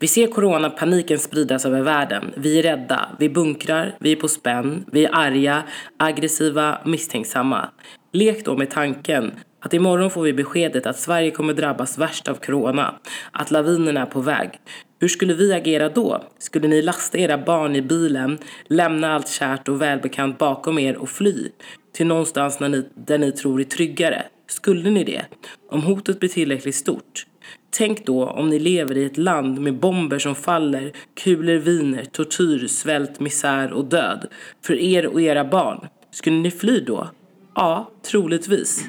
Vi 0.00 0.08
ser 0.08 0.26
coronapaniken 0.26 1.18
spridas 1.18 1.66
över 1.66 1.82
världen. 1.82 2.32
Vi 2.36 2.58
är 2.58 2.62
rädda, 2.62 3.08
vi 3.18 3.28
bunkrar, 3.28 3.96
vi 3.98 4.12
är 4.12 4.16
på 4.16 4.28
spänn, 4.28 4.84
vi 4.92 5.04
är 5.04 5.14
arga, 5.14 5.62
aggressiva, 5.96 6.78
misstänksamma. 6.84 7.68
Lek 8.12 8.44
då 8.44 8.56
med 8.56 8.70
tanken 8.70 9.32
att 9.60 9.74
imorgon 9.74 10.10
får 10.10 10.22
vi 10.22 10.32
beskedet 10.32 10.86
att 10.86 10.98
Sverige 10.98 11.30
kommer 11.30 11.54
drabbas 11.54 11.98
värst 11.98 12.28
av 12.28 12.34
corona. 12.34 12.94
Att 13.32 13.50
lavinen 13.50 13.96
är 13.96 14.06
på 14.06 14.20
väg. 14.20 14.50
Hur 15.00 15.08
skulle 15.08 15.34
vi 15.34 15.52
agera 15.52 15.88
då? 15.88 16.24
Skulle 16.38 16.68
ni 16.68 16.82
lasta 16.82 17.18
era 17.18 17.38
barn 17.38 17.76
i 17.76 17.82
bilen, 17.82 18.38
lämna 18.66 19.14
allt 19.14 19.28
kärt 19.28 19.68
och 19.68 19.82
välbekant 19.82 20.38
bakom 20.38 20.78
er 20.78 20.96
och 20.96 21.08
fly? 21.08 21.48
Till 21.94 22.06
någonstans 22.06 22.60
när 22.60 22.68
ni, 22.68 22.88
där 22.94 23.18
ni 23.18 23.32
tror 23.32 23.60
är 23.60 23.64
tryggare? 23.64 24.22
Skulle 24.48 24.90
ni 24.90 25.04
det? 25.04 25.24
Om 25.70 25.82
hotet 25.82 26.20
blir 26.20 26.30
tillräckligt 26.30 26.74
stort? 26.74 27.26
Tänk 27.70 28.06
då 28.06 28.26
om 28.26 28.48
ni 28.48 28.58
lever 28.58 28.96
i 28.96 29.04
ett 29.04 29.18
land 29.18 29.60
med 29.60 29.74
bomber 29.74 30.18
som 30.18 30.34
faller, 30.34 30.92
kulor 31.22 31.56
viner, 31.56 32.04
tortyr, 32.04 32.66
svält, 32.66 33.20
misär 33.20 33.72
och 33.72 33.84
död. 33.84 34.26
För 34.64 34.74
er 34.74 35.06
och 35.06 35.20
era 35.20 35.44
barn. 35.44 35.86
Skulle 36.10 36.36
ni 36.36 36.50
fly 36.50 36.80
då? 36.80 37.08
Ja, 37.54 37.90
troligtvis. 38.02 38.84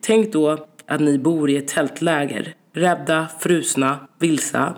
Tänk 0.00 0.32
då 0.32 0.66
att 0.86 1.00
ni 1.00 1.18
bor 1.18 1.50
i 1.50 1.56
ett 1.56 1.68
tältläger. 1.68 2.54
Rädda, 2.72 3.28
frusna, 3.40 3.98
vilsa, 4.18 4.74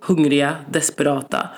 hungriga, 0.00 0.56
desperata. 0.72 1.48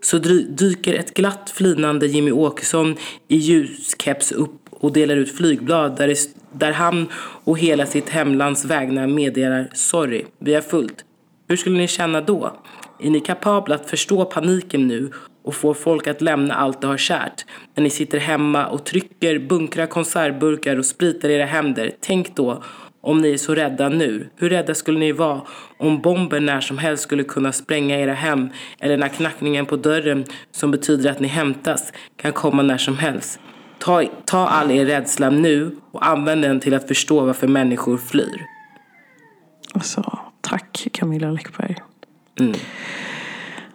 Så 0.00 0.18
dyker 0.18 0.94
ett 0.94 1.14
glatt 1.14 1.50
flinande 1.50 2.06
Jimmy 2.06 2.30
Åkesson 2.30 2.96
i 3.28 3.36
ljuskeps 3.36 4.32
upp 4.32 4.57
och 4.80 4.92
delar 4.92 5.16
ut 5.16 5.36
flygblad 5.36 5.96
där, 5.96 6.08
det, 6.08 6.18
där 6.52 6.72
han 6.72 7.08
och 7.44 7.58
hela 7.58 7.86
sitt 7.86 8.08
hemlands 8.08 8.64
vägnar 8.64 9.06
meddelar 9.06 9.68
sorry, 9.72 10.24
vi 10.38 10.54
har 10.54 10.62
fullt. 10.62 11.04
Hur 11.48 11.56
skulle 11.56 11.78
ni 11.78 11.88
känna 11.88 12.20
då? 12.20 12.52
Är 13.00 13.10
ni 13.10 13.20
kapabla 13.20 13.74
att 13.74 13.90
förstå 13.90 14.24
paniken 14.24 14.88
nu 14.88 15.10
och 15.44 15.54
få 15.54 15.74
folk 15.74 16.06
att 16.06 16.20
lämna 16.20 16.54
allt 16.54 16.80
de 16.80 16.86
har 16.86 16.96
kärt? 16.96 17.44
När 17.74 17.82
ni 17.82 17.90
sitter 17.90 18.18
hemma 18.18 18.66
och 18.66 18.84
trycker, 18.84 19.38
bunkrar 19.38 19.86
konservburkar 19.86 20.76
och 20.76 20.86
spritar 20.86 21.28
era 21.28 21.44
händer. 21.44 21.92
Tänk 22.00 22.36
då 22.36 22.62
om 23.00 23.20
ni 23.20 23.32
är 23.32 23.36
så 23.36 23.54
rädda 23.54 23.88
nu. 23.88 24.28
Hur 24.36 24.50
rädda 24.50 24.74
skulle 24.74 24.98
ni 24.98 25.12
vara 25.12 25.40
om 25.78 26.00
bomben 26.00 26.46
när 26.46 26.60
som 26.60 26.78
helst 26.78 27.02
skulle 27.02 27.24
kunna 27.24 27.52
spränga 27.52 28.00
era 28.00 28.14
hem 28.14 28.48
eller 28.78 28.96
när 28.96 29.08
knackningen 29.08 29.66
på 29.66 29.76
dörren 29.76 30.24
som 30.50 30.70
betyder 30.70 31.10
att 31.10 31.20
ni 31.20 31.28
hämtas 31.28 31.92
kan 32.16 32.32
komma 32.32 32.62
när 32.62 32.78
som 32.78 32.98
helst? 32.98 33.40
Ta, 33.78 34.04
ta 34.24 34.46
all 34.46 34.70
er 34.70 34.86
rädsla 34.86 35.30
nu 35.30 35.76
och 35.90 36.06
använd 36.06 36.42
den 36.42 36.60
till 36.60 36.74
att 36.74 36.88
förstå 36.88 37.20
varför 37.20 37.48
människor 37.48 37.96
flyr. 37.96 38.46
Alltså, 39.74 40.18
tack 40.40 40.88
Camilla 40.92 41.30
Läckberg. 41.30 41.76
Mm. 42.40 42.54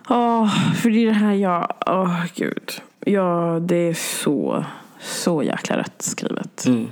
Åh, 0.10 0.74
för 0.76 0.90
det 0.90 1.04
är 1.04 1.06
det 1.06 1.14
här 1.14 1.34
jag, 1.34 1.74
åh 1.88 2.26
gud. 2.36 2.72
Ja, 3.00 3.60
det 3.62 3.76
är 3.76 3.94
så, 3.94 4.66
så 5.00 5.44
jäkla 5.44 5.78
rätt 5.78 6.02
skrivet. 6.02 6.66
Mm. 6.66 6.88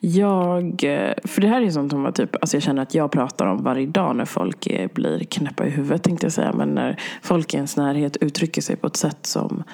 Jag, 0.00 0.84
eh, 0.84 1.14
för 1.24 1.40
det 1.40 1.48
här 1.48 1.62
är 1.62 1.70
sånt 1.70 1.90
som 1.90 2.02
var 2.02 2.12
typ, 2.12 2.36
alltså 2.40 2.56
jag 2.56 2.62
känner 2.62 2.82
att 2.82 2.94
jag 2.94 3.10
pratar 3.12 3.46
om 3.46 3.62
varje 3.62 3.86
dag 3.86 4.16
när 4.16 4.24
folk 4.24 4.66
är, 4.66 4.88
blir 4.88 5.24
knäppa 5.24 5.66
i 5.66 5.70
huvudet 5.70 6.02
tänkte 6.02 6.26
jag 6.26 6.32
säga. 6.32 6.52
Men 6.52 6.68
när 6.68 7.00
folk 7.22 7.54
i 7.54 7.56
ens 7.56 7.76
närhet 7.76 8.16
uttrycker 8.16 8.62
sig 8.62 8.76
på 8.76 8.86
ett 8.86 8.96
sätt 8.96 9.26
som 9.26 9.64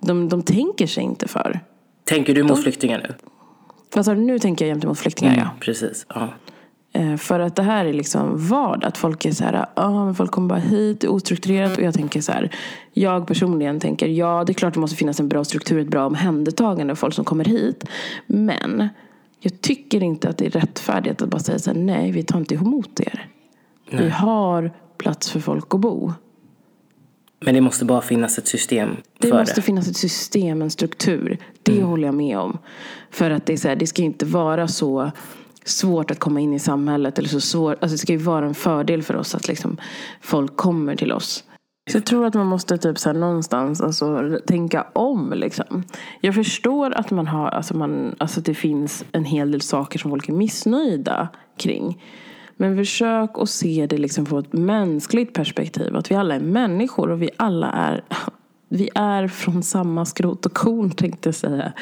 de, 0.00 0.28
de 0.28 0.42
tänker 0.42 0.86
sig 0.86 1.04
inte 1.04 1.28
för. 1.28 1.60
Tänker 2.06 2.34
du 2.34 2.42
mot 2.42 2.62
flyktingar 2.62 2.98
nu? 2.98 3.14
Du? 4.04 4.14
Nu 4.14 4.38
tänker 4.38 4.66
jag 4.66 4.74
gentemot 4.74 4.98
flyktingar 4.98 5.36
ja. 5.36 5.50
Precis. 5.60 6.06
Ja. 6.08 6.28
Eh, 6.92 7.16
För 7.16 7.40
att 7.40 7.56
det 7.56 7.62
här 7.62 7.84
är 7.84 7.92
liksom 7.92 8.48
vardag. 8.48 8.88
Att 8.88 8.98
folk 8.98 9.24
är 9.24 9.32
så 9.32 9.44
här, 9.44 9.66
ah, 9.74 10.04
men 10.04 10.14
folk 10.14 10.30
kommer 10.30 10.48
bara 10.48 10.58
hit, 10.58 11.00
det 11.00 11.06
är 11.06 11.12
ostrukturerat. 11.12 11.78
Och 11.78 11.82
jag 11.84 11.94
tänker 11.94 12.20
så 12.20 12.32
här, 12.32 12.50
jag 12.92 13.26
personligen 13.26 13.80
tänker, 13.80 14.06
ja 14.06 14.44
det 14.46 14.52
är 14.52 14.54
klart 14.54 14.74
det 14.74 14.80
måste 14.80 14.96
finnas 14.96 15.20
en 15.20 15.28
bra 15.28 15.44
struktur, 15.44 15.78
ett 15.78 15.88
bra 15.88 16.06
omhändertagande 16.06 16.90
av 16.92 16.96
folk 16.96 17.14
som 17.14 17.24
kommer 17.24 17.44
hit. 17.44 17.84
Men 18.26 18.88
jag 19.40 19.60
tycker 19.60 20.02
inte 20.02 20.28
att 20.28 20.38
det 20.38 20.46
är 20.46 20.50
rättfärdigt 20.50 21.22
att 21.22 21.28
bara 21.28 21.38
säga 21.40 21.58
så 21.58 21.70
här, 21.70 21.78
nej 21.78 22.10
vi 22.10 22.22
tar 22.22 22.38
inte 22.38 22.54
emot 22.54 23.00
er. 23.00 23.28
Vi 23.90 24.08
har 24.08 24.72
plats 24.98 25.30
för 25.30 25.40
folk 25.40 25.74
att 25.74 25.80
bo. 25.80 26.12
Men 27.40 27.54
det 27.54 27.60
måste 27.60 27.84
bara 27.84 28.00
finnas 28.00 28.38
ett 28.38 28.48
system 28.48 28.96
Det 29.18 29.32
måste 29.32 29.54
det. 29.54 29.62
finnas 29.62 29.88
ett 29.88 29.96
system, 29.96 30.62
en 30.62 30.70
struktur. 30.70 31.38
Det 31.62 31.82
håller 31.82 32.08
jag 32.08 32.14
med 32.14 32.38
om. 32.38 32.58
För 33.10 33.30
att 33.30 33.46
det, 33.46 33.52
är 33.52 33.56
så 33.56 33.68
här, 33.68 33.76
det 33.76 33.86
ska 33.86 34.02
inte 34.02 34.26
vara 34.26 34.68
så 34.68 35.10
svårt 35.64 36.10
att 36.10 36.18
komma 36.18 36.40
in 36.40 36.54
i 36.54 36.58
samhället. 36.58 37.18
Eller 37.18 37.28
så 37.28 37.40
svårt, 37.40 37.82
alltså 37.82 37.94
det 37.94 37.98
ska 37.98 38.12
ju 38.12 38.18
vara 38.18 38.46
en 38.46 38.54
fördel 38.54 39.02
för 39.02 39.16
oss 39.16 39.34
att 39.34 39.48
liksom 39.48 39.76
folk 40.20 40.56
kommer 40.56 40.96
till 40.96 41.12
oss. 41.12 41.44
Så 41.90 41.96
jag 41.96 42.04
tror 42.04 42.26
att 42.26 42.34
man 42.34 42.46
måste 42.46 42.78
typ 42.78 42.98
så 42.98 43.08
här 43.08 43.16
någonstans 43.16 43.80
alltså, 43.80 44.38
tänka 44.46 44.86
om. 44.92 45.32
Liksom. 45.36 45.84
Jag 46.20 46.34
förstår 46.34 46.90
att 46.90 47.10
man 47.10 47.26
har, 47.26 47.48
alltså 47.48 47.76
man, 47.76 48.14
alltså 48.18 48.40
det 48.40 48.54
finns 48.54 49.04
en 49.12 49.24
hel 49.24 49.50
del 49.50 49.60
saker 49.60 49.98
som 49.98 50.10
folk 50.10 50.28
är 50.28 50.32
missnöjda 50.32 51.28
kring. 51.56 52.02
Men 52.56 52.76
försök 52.76 53.30
att 53.34 53.50
se 53.50 53.86
det 53.86 53.98
liksom 53.98 54.26
från 54.26 54.40
ett 54.40 54.52
mänskligt 54.52 55.34
perspektiv. 55.34 55.96
Att 55.96 56.10
vi 56.10 56.14
alla 56.14 56.34
är 56.34 56.40
människor 56.40 57.10
och 57.10 57.22
vi 57.22 57.30
alla 57.36 57.72
är 57.72 58.04
vi 58.68 58.90
är 58.94 59.28
från 59.28 59.62
samma 59.62 60.04
skrot 60.04 60.46
och 60.46 60.54
korn 60.54 60.90
tänkte 60.90 61.28
jag 61.28 61.34
säga. 61.34 61.72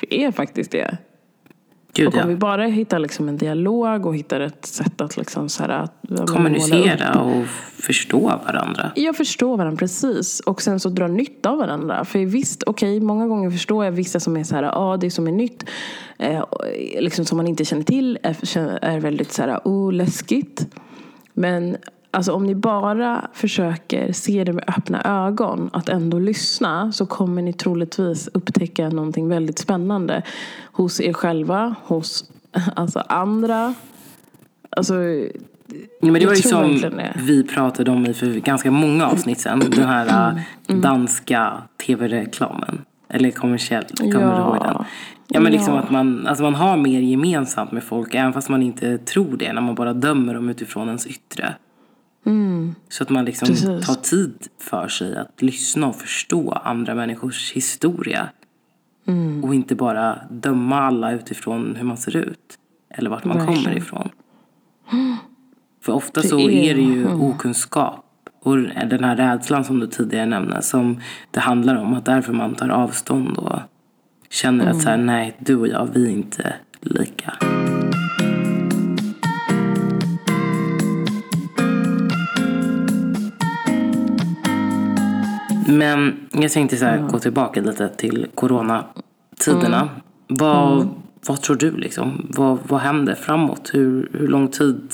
Vi 0.00 0.24
är 0.24 0.32
faktiskt 0.32 0.70
det. 0.70 0.98
Gud, 1.96 2.06
och 2.06 2.14
om 2.14 2.20
ja. 2.20 2.26
vi 2.26 2.36
bara 2.36 2.66
hittar 2.66 2.98
liksom 2.98 3.28
en 3.28 3.36
dialog 3.36 4.06
och 4.06 4.16
hittar 4.16 4.40
ett 4.40 4.66
sätt 4.66 5.00
att 5.00 5.16
liksom 5.16 5.48
så 5.48 5.62
här, 5.62 5.68
att 5.68 5.92
Kommunicera 6.26 7.20
och 7.20 7.46
förstå 7.78 8.20
varandra. 8.46 8.90
Jag 8.94 9.16
förstår 9.16 9.56
varandra 9.56 9.78
precis. 9.78 10.40
Och 10.40 10.62
sen 10.62 10.80
så 10.80 10.88
dra 10.88 11.06
nytta 11.06 11.50
av 11.50 11.58
varandra. 11.58 12.04
För 12.04 12.18
visst, 12.18 12.62
okej, 12.62 13.00
många 13.00 13.26
gånger 13.26 13.50
förstår 13.50 13.84
jag 13.84 13.92
vissa 13.92 14.20
som 14.20 14.36
är 14.36 14.44
så 14.44 14.54
här, 14.54 14.62
ja 14.62 14.72
ah, 14.72 14.96
det 14.96 15.10
som 15.10 15.26
är 15.26 15.32
nytt, 15.32 15.64
eh, 16.18 16.44
liksom 17.00 17.24
som 17.24 17.36
man 17.36 17.46
inte 17.46 17.64
känner 17.64 17.82
till, 17.82 18.18
är, 18.22 18.36
är 18.84 19.00
väldigt 19.00 19.32
så 19.32 19.42
här, 19.42 19.60
oh, 19.64 19.92
läskigt. 19.92 20.66
Men 21.34 21.76
alltså, 22.16 22.32
om 22.32 22.46
ni 22.46 22.54
bara 22.54 23.28
försöker 23.32 24.12
se 24.12 24.44
det 24.44 24.52
med 24.52 24.64
öppna 24.68 25.02
ögon, 25.26 25.70
att 25.72 25.88
ändå 25.88 26.18
lyssna, 26.18 26.92
så 26.92 27.06
kommer 27.06 27.42
ni 27.42 27.52
troligtvis 27.52 28.28
upptäcka 28.34 28.88
någonting 28.88 29.28
väldigt 29.28 29.58
spännande 29.58 30.22
hos 30.72 31.00
er 31.00 31.12
själva, 31.12 31.74
hos 31.84 32.24
alltså, 32.74 32.98
andra. 33.08 33.74
Alltså, 34.70 34.94
Ja, 36.00 36.12
men 36.12 36.20
det 36.20 36.26
var 36.26 36.34
ju 36.34 36.42
som 36.42 36.80
vi 37.26 37.44
pratade 37.44 37.90
om 37.90 38.06
i 38.06 38.14
för 38.14 38.26
ganska 38.26 38.70
många 38.70 39.06
avsnitt 39.06 39.40
sen. 39.40 39.58
Den 39.70 39.88
här 39.88 40.36
äh, 40.68 40.76
danska 40.76 41.52
tv-reklamen. 41.86 42.84
Eller 43.08 43.30
kommersiellt, 43.30 43.98
kommer 43.98 44.20
Ja. 44.20 44.30
du 44.30 44.36
ihåg 44.42 44.56
den? 44.64 44.84
Ja 45.28 45.40
men 45.40 45.52
liksom 45.52 45.74
Ja. 45.74 45.80
att 45.80 45.90
man, 45.90 46.26
alltså 46.26 46.44
man 46.44 46.54
har 46.54 46.76
mer 46.76 47.00
gemensamt 47.00 47.72
med 47.72 47.82
folk 47.84 48.14
även 48.14 48.32
fast 48.32 48.48
man 48.48 48.62
inte 48.62 48.98
tror 48.98 49.36
det 49.36 49.52
när 49.52 49.60
man 49.60 49.74
bara 49.74 49.92
dömer 49.92 50.34
dem 50.34 50.48
utifrån 50.48 50.86
ens 50.88 51.06
yttre. 51.06 51.54
Så 52.88 53.02
att 53.02 53.10
man 53.10 53.24
liksom 53.24 53.48
Precis. 53.48 53.86
tar 53.86 53.94
tid 53.94 54.46
för 54.58 54.88
sig 54.88 55.16
att 55.16 55.42
lyssna 55.42 55.86
och 55.86 55.96
förstå 55.96 56.50
andra 56.52 56.94
människors 56.94 57.52
historia. 57.52 58.28
Och 59.42 59.54
inte 59.54 59.74
bara 59.74 60.18
döma 60.30 60.80
alla 60.80 61.12
utifrån 61.12 61.76
hur 61.76 61.84
man 61.84 61.96
ser 61.96 62.16
ut. 62.16 62.58
Eller 62.90 63.10
vart 63.10 63.24
man 63.24 63.36
Verkligen. 63.38 63.62
kommer 63.64 63.76
ifrån. 63.76 64.08
För 65.82 65.92
ofta 65.92 66.20
Det 66.20 66.28
så 66.28 66.38
är- 66.40 66.50
är 66.50 66.74
det 66.74 66.80
ju 66.80 67.06
okunskap. 67.14 68.02
Och 68.42 68.56
den 68.58 69.04
här 69.04 69.16
rädslan 69.16 69.64
som 69.64 69.80
du 69.80 69.86
tidigare 69.86 70.26
nämnde. 70.26 70.62
Som 70.62 71.00
det 71.30 71.40
handlar 71.40 71.76
om. 71.76 71.94
Att 71.94 72.04
därför 72.04 72.32
man 72.32 72.54
tar 72.54 72.68
avstånd 72.68 73.38
och 73.38 73.58
känner 74.30 74.66
att 74.70 74.82
så 74.82 74.88
här, 74.88 74.96
nej, 74.96 75.36
du 75.38 75.56
och 75.56 75.68
jag, 75.68 75.88
vi 75.94 76.06
är 76.06 76.10
inte 76.10 76.54
lika. 76.80 77.32
Men 85.68 86.28
jag 86.30 86.52
tänkte 86.52 86.76
så 86.76 86.84
här, 86.84 86.98
gå 86.98 87.18
tillbaka 87.18 87.60
lite 87.60 87.88
till 87.88 88.26
coronatiderna. 88.34 89.88
Vad, 90.28 90.88
vad 91.26 91.42
tror 91.42 91.56
du 91.56 91.70
liksom? 91.70 92.26
Vad, 92.30 92.58
vad 92.62 92.80
händer 92.80 93.14
framåt? 93.14 93.70
Hur, 93.72 94.10
hur 94.12 94.28
lång 94.28 94.48
tid 94.48 94.92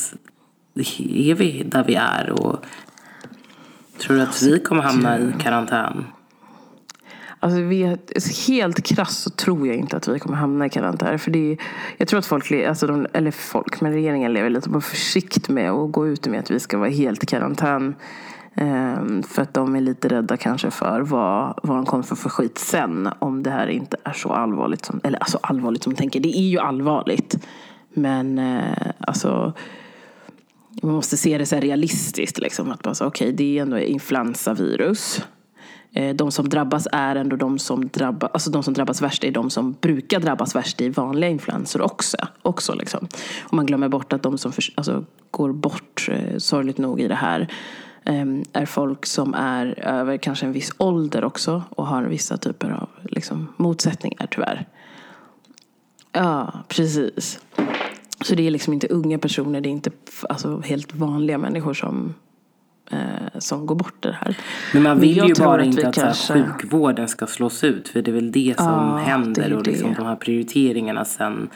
är 0.98 1.34
vi 1.34 1.62
där 1.66 1.84
vi 1.84 1.94
är? 1.94 2.30
Och 2.30 2.64
tror 3.98 4.16
du 4.16 4.22
att 4.22 4.42
vi 4.42 4.60
kommer 4.60 4.82
hamna 4.82 5.18
i 5.18 5.32
karantän? 5.38 6.04
Alltså 7.40 7.60
vet, 7.60 8.12
helt 8.48 8.82
krasst 8.86 9.22
så 9.22 9.30
tror 9.30 9.66
jag 9.66 9.76
inte 9.76 9.96
att 9.96 10.08
vi 10.08 10.18
kommer 10.18 10.36
hamna 10.36 10.66
i 10.66 10.70
karantän. 10.70 11.18
För 11.18 11.30
det 11.30 11.52
är, 11.52 11.58
jag 11.96 12.08
tror 12.08 12.18
att 12.18 12.26
folk, 12.26 12.52
alltså 12.52 12.86
de, 12.86 13.06
eller 13.12 13.30
folk, 13.30 13.80
men 13.80 13.92
regeringen 13.92 14.32
lever 14.32 14.50
lite 14.50 14.70
på 14.70 14.80
försikt 14.80 15.48
med 15.48 15.70
att 15.70 15.92
gå 15.92 16.08
ut 16.08 16.26
med 16.26 16.40
att 16.40 16.50
vi 16.50 16.60
ska 16.60 16.78
vara 16.78 16.90
helt 16.90 17.26
karantän. 17.26 17.94
Ehm, 18.54 19.22
för 19.22 19.42
att 19.42 19.54
de 19.54 19.76
är 19.76 19.80
lite 19.80 20.08
rädda 20.08 20.36
kanske 20.36 20.70
för 20.70 21.00
vad, 21.00 21.58
vad 21.62 21.76
de 21.76 21.86
kommer 21.86 22.02
få 22.04 22.16
för 22.16 22.28
skit 22.28 22.58
sen. 22.58 23.08
Om 23.18 23.42
det 23.42 23.50
här 23.50 23.66
inte 23.66 23.96
är 24.04 24.12
så 24.12 24.32
allvarligt 24.32 24.84
som, 24.84 25.00
eller 25.04 25.18
alltså 25.18 25.38
allvarligt 25.42 25.82
som 25.82 25.92
de 25.92 25.98
tänker. 25.98 26.20
Det 26.20 26.38
är 26.38 26.48
ju 26.48 26.58
allvarligt. 26.58 27.46
Men 27.94 28.38
eh, 28.38 28.90
alltså 28.98 29.52
man 30.82 30.94
måste 30.94 31.16
se 31.16 31.38
det 31.38 31.46
så 31.46 31.54
här 31.54 31.62
realistiskt. 31.62 32.38
Liksom. 32.38 32.70
Att 32.70 32.82
bara 32.82 32.94
så, 32.94 33.06
okay, 33.06 33.32
det 33.32 33.58
är 33.58 33.62
ändå 33.62 33.78
influensavirus. 33.78 35.22
Eh, 35.92 36.14
De 36.14 36.32
som 36.32 36.48
drabbas 36.48 36.88
är 36.92 37.16
ändå 37.16 37.36
de 37.36 37.58
som 37.58 37.88
drabbas, 37.88 38.30
alltså 38.32 38.50
de 38.50 38.62
som 38.62 38.74
drabbas 38.74 39.02
värst 39.02 39.24
är 39.24 39.30
de 39.30 39.50
som 39.50 39.76
brukar 39.80 40.20
drabbas 40.20 40.56
värst 40.56 40.80
i 40.80 40.88
vanliga 40.88 41.30
influensor 41.30 41.82
också. 41.82 42.16
också 42.42 42.74
liksom. 42.74 43.08
Och 43.42 43.52
man 43.54 43.66
glömmer 43.66 43.88
bort 43.88 44.12
att 44.12 44.22
de 44.22 44.38
som 44.38 44.52
för, 44.52 44.64
alltså, 44.74 45.04
går 45.30 45.52
bort, 45.52 46.08
eh, 46.10 46.38
sorgligt 46.38 46.78
nog, 46.78 47.00
i 47.00 47.08
det 47.08 47.14
här 47.14 47.48
är 48.52 48.66
folk 48.66 49.06
som 49.06 49.34
är 49.34 49.78
över 49.78 50.16
kanske 50.16 50.46
en 50.46 50.52
viss 50.52 50.72
ålder 50.78 51.24
också 51.24 51.62
och 51.70 51.86
har 51.86 52.02
vissa 52.02 52.36
typer 52.36 52.70
av 52.70 52.88
liksom, 53.02 53.48
motsättningar 53.56 54.26
tyvärr. 54.30 54.66
Ja, 56.12 56.52
precis. 56.68 57.40
Så 58.24 58.34
det 58.34 58.46
är 58.46 58.50
liksom 58.50 58.72
inte 58.72 58.86
unga 58.88 59.18
personer, 59.18 59.60
det 59.60 59.68
är 59.68 59.70
inte 59.70 59.90
alltså, 60.28 60.60
helt 60.64 60.94
vanliga 60.94 61.38
människor 61.38 61.74
som, 61.74 62.14
eh, 62.90 62.98
som 63.38 63.66
går 63.66 63.74
bort 63.74 63.94
det 64.00 64.12
här. 64.20 64.36
Men 64.74 64.82
man 64.82 65.00
vill 65.00 65.16
jag 65.16 65.28
ju 65.28 65.34
bara 65.34 65.60
att 65.60 65.66
inte 65.66 65.88
att 65.88 65.94
så 65.94 66.00
här, 66.00 66.06
kanske- 66.08 66.34
sjukvården 66.34 67.08
ska 67.08 67.26
slås 67.26 67.64
ut. 67.64 67.88
För 67.88 68.02
det 68.02 68.10
är 68.10 68.14
väl 68.14 68.32
det 68.32 68.54
som 68.56 68.66
Ja, 68.66 68.94
det 68.96 69.10
händer. 69.10 69.42
är 69.42 69.52
Och 69.52 69.66
liksom 69.66 69.88
det. 69.90 69.96
de 69.96 70.06
här 70.06 70.16
prioriteringarna 70.16 71.04
sen. 71.04 71.48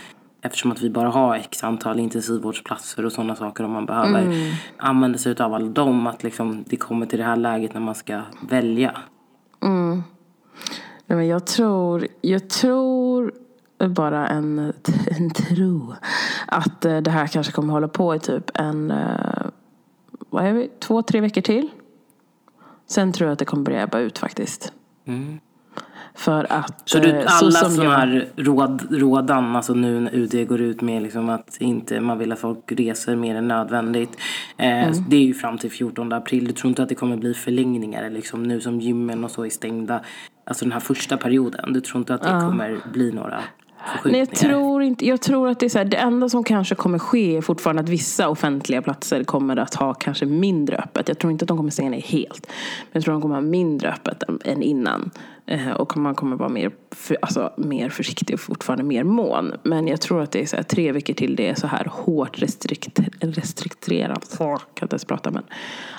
Eftersom 0.46 0.72
att 0.72 0.82
vi 0.82 0.90
bara 0.90 1.08
har 1.08 1.34
x 1.36 1.64
antal 1.64 1.98
intensivvårdsplatser 1.98 3.04
och 3.06 3.12
sådana 3.12 3.36
saker. 3.36 3.64
Om 3.64 3.70
man 3.70 3.86
behöver 3.86 4.22
Mm. 4.22 4.52
använda 4.76 5.18
sig 5.18 5.36
av 5.38 5.54
alla 5.54 5.66
dem. 5.66 6.06
Att 6.06 6.22
liksom 6.22 6.64
det 6.66 6.76
kommer 6.76 7.06
till 7.06 7.18
det 7.18 7.24
här 7.24 7.36
läget 7.36 7.74
när 7.74 7.80
man 7.80 7.94
ska 7.94 8.22
välja. 8.48 8.96
Nej, 11.06 11.16
men 11.18 11.26
jag 11.26 11.46
tror, 11.46 12.06
jag 12.20 12.50
tror 12.50 13.32
bara 13.88 14.28
en, 14.28 14.72
en 15.18 15.30
tro 15.30 15.94
att 16.46 16.84
eh, 16.84 16.96
det 16.98 17.10
här 17.10 17.26
kanske 17.26 17.52
kommer 17.52 17.72
hålla 17.72 17.88
på 17.88 18.14
i 18.14 18.18
typ 18.18 18.50
en, 18.54 18.90
eh, 18.90 19.46
vad 20.30 20.44
är 20.46 20.52
vi, 20.52 20.70
två, 20.80 21.02
tre 21.02 21.20
veckor 21.20 21.40
till. 21.40 21.68
Sen 22.86 23.12
tror 23.12 23.26
jag 23.28 23.32
att 23.32 23.38
det 23.38 23.44
kommer 23.44 23.62
börja 23.64 23.82
ebba 23.82 23.98
ut 23.98 24.18
faktiskt. 24.18 24.72
För 26.16 26.44
att... 26.52 26.52
Mm. 26.52 26.80
Så 26.84 26.98
du, 26.98 27.08
eh, 27.08 27.38
alla 27.42 27.50
som 27.50 27.70
sådana 27.70 27.84
jag- 27.84 27.98
här 27.98 28.28
råd, 28.36 28.86
rådan, 28.90 29.56
alltså 29.56 29.74
nu 29.74 30.00
när 30.00 30.14
UD 30.14 30.48
går 30.48 30.60
ut 30.60 30.80
med 30.80 31.02
liksom 31.02 31.28
att 31.28 31.56
inte, 31.60 32.00
man 32.00 32.18
vill 32.18 32.32
att 32.32 32.38
folk 32.38 32.72
reser 32.72 33.16
mer 33.16 33.34
än 33.36 33.48
nödvändigt. 33.48 34.16
Eh, 34.56 34.76
Mm. 34.76 35.04
Det 35.08 35.16
är 35.16 35.20
ju 35.20 35.34
fram 35.34 35.58
till 35.58 35.70
14 35.70 36.12
april. 36.12 36.46
Du 36.46 36.52
tror 36.52 36.68
inte 36.68 36.82
att 36.82 36.88
det 36.88 36.94
kommer 36.94 37.16
bli 37.16 37.34
förlängningar 37.34 38.10
liksom 38.10 38.42
nu 38.42 38.60
som 38.60 38.80
gymmen 38.80 39.24
och 39.24 39.30
så 39.30 39.44
är 39.44 39.50
stängda. 39.50 40.00
Alltså 40.46 40.64
den 40.64 40.72
här 40.72 40.80
första 40.80 41.16
perioden. 41.16 41.72
Du 41.72 41.80
tror 41.80 41.98
inte 41.98 42.14
att 42.14 42.22
det 42.22 42.28
kommer 42.28 42.78
bli 42.92 43.12
några 43.12 43.40
Nej, 44.04 44.18
jag 44.18 44.30
tror 44.30 44.82
inte. 44.82 45.06
Jag 45.06 45.20
tror 45.20 45.48
att 45.48 45.60
det 45.60 45.66
är 45.66 45.70
så 45.70 45.78
här, 45.78 45.84
det 45.84 45.96
enda 45.96 46.28
som 46.28 46.44
kanske 46.44 46.74
kommer 46.74 46.98
ske 46.98 47.36
är 47.36 47.40
fortfarande 47.40 47.82
att 47.82 47.88
vissa 47.88 48.28
offentliga 48.28 48.82
platser 48.82 49.24
kommer 49.24 49.56
att 49.56 49.74
ha 49.74 49.94
kanske 49.94 50.26
mindre 50.26 50.76
öppet. 50.76 51.08
Jag 51.08 51.18
tror 51.18 51.32
inte 51.32 51.42
att 51.44 51.48
de 51.48 51.56
kommer 51.56 51.70
stänga 51.70 51.90
ner 51.90 52.00
helt. 52.00 52.46
Men 52.46 52.90
jag 52.92 53.04
tror 53.04 53.14
att 53.14 53.16
de 53.16 53.22
kommer 53.22 53.34
ha 53.34 53.42
mindre 53.42 53.92
öppet 53.92 54.22
än, 54.22 54.38
än 54.44 54.62
innan. 54.62 55.10
Eh, 55.46 55.70
och 55.70 55.96
man 55.96 56.14
kommer 56.14 56.36
vara 56.36 56.48
mer, 56.48 56.70
för, 56.90 57.16
alltså, 57.22 57.52
mer 57.56 57.88
försiktig 57.90 58.34
och 58.34 58.40
fortfarande 58.40 58.84
mer 58.84 59.04
mån. 59.04 59.52
Men 59.62 59.88
jag 59.88 60.00
tror 60.00 60.22
att 60.22 60.30
det 60.30 60.42
är 60.42 60.46
så 60.46 60.56
här, 60.56 60.62
tre 60.62 60.92
veckor 60.92 61.14
till 61.14 61.36
det 61.36 61.48
är 61.48 61.54
så 61.54 61.66
här 61.66 61.84
hårt 61.90 62.42
restrikt, 62.42 63.00
restrikterat. 63.20 64.26
Så, 64.26 64.36
kan 64.44 64.60
jag 64.74 64.84
inte 64.84 64.94
ens 64.94 65.04
prata 65.04 65.30
men. 65.30 65.42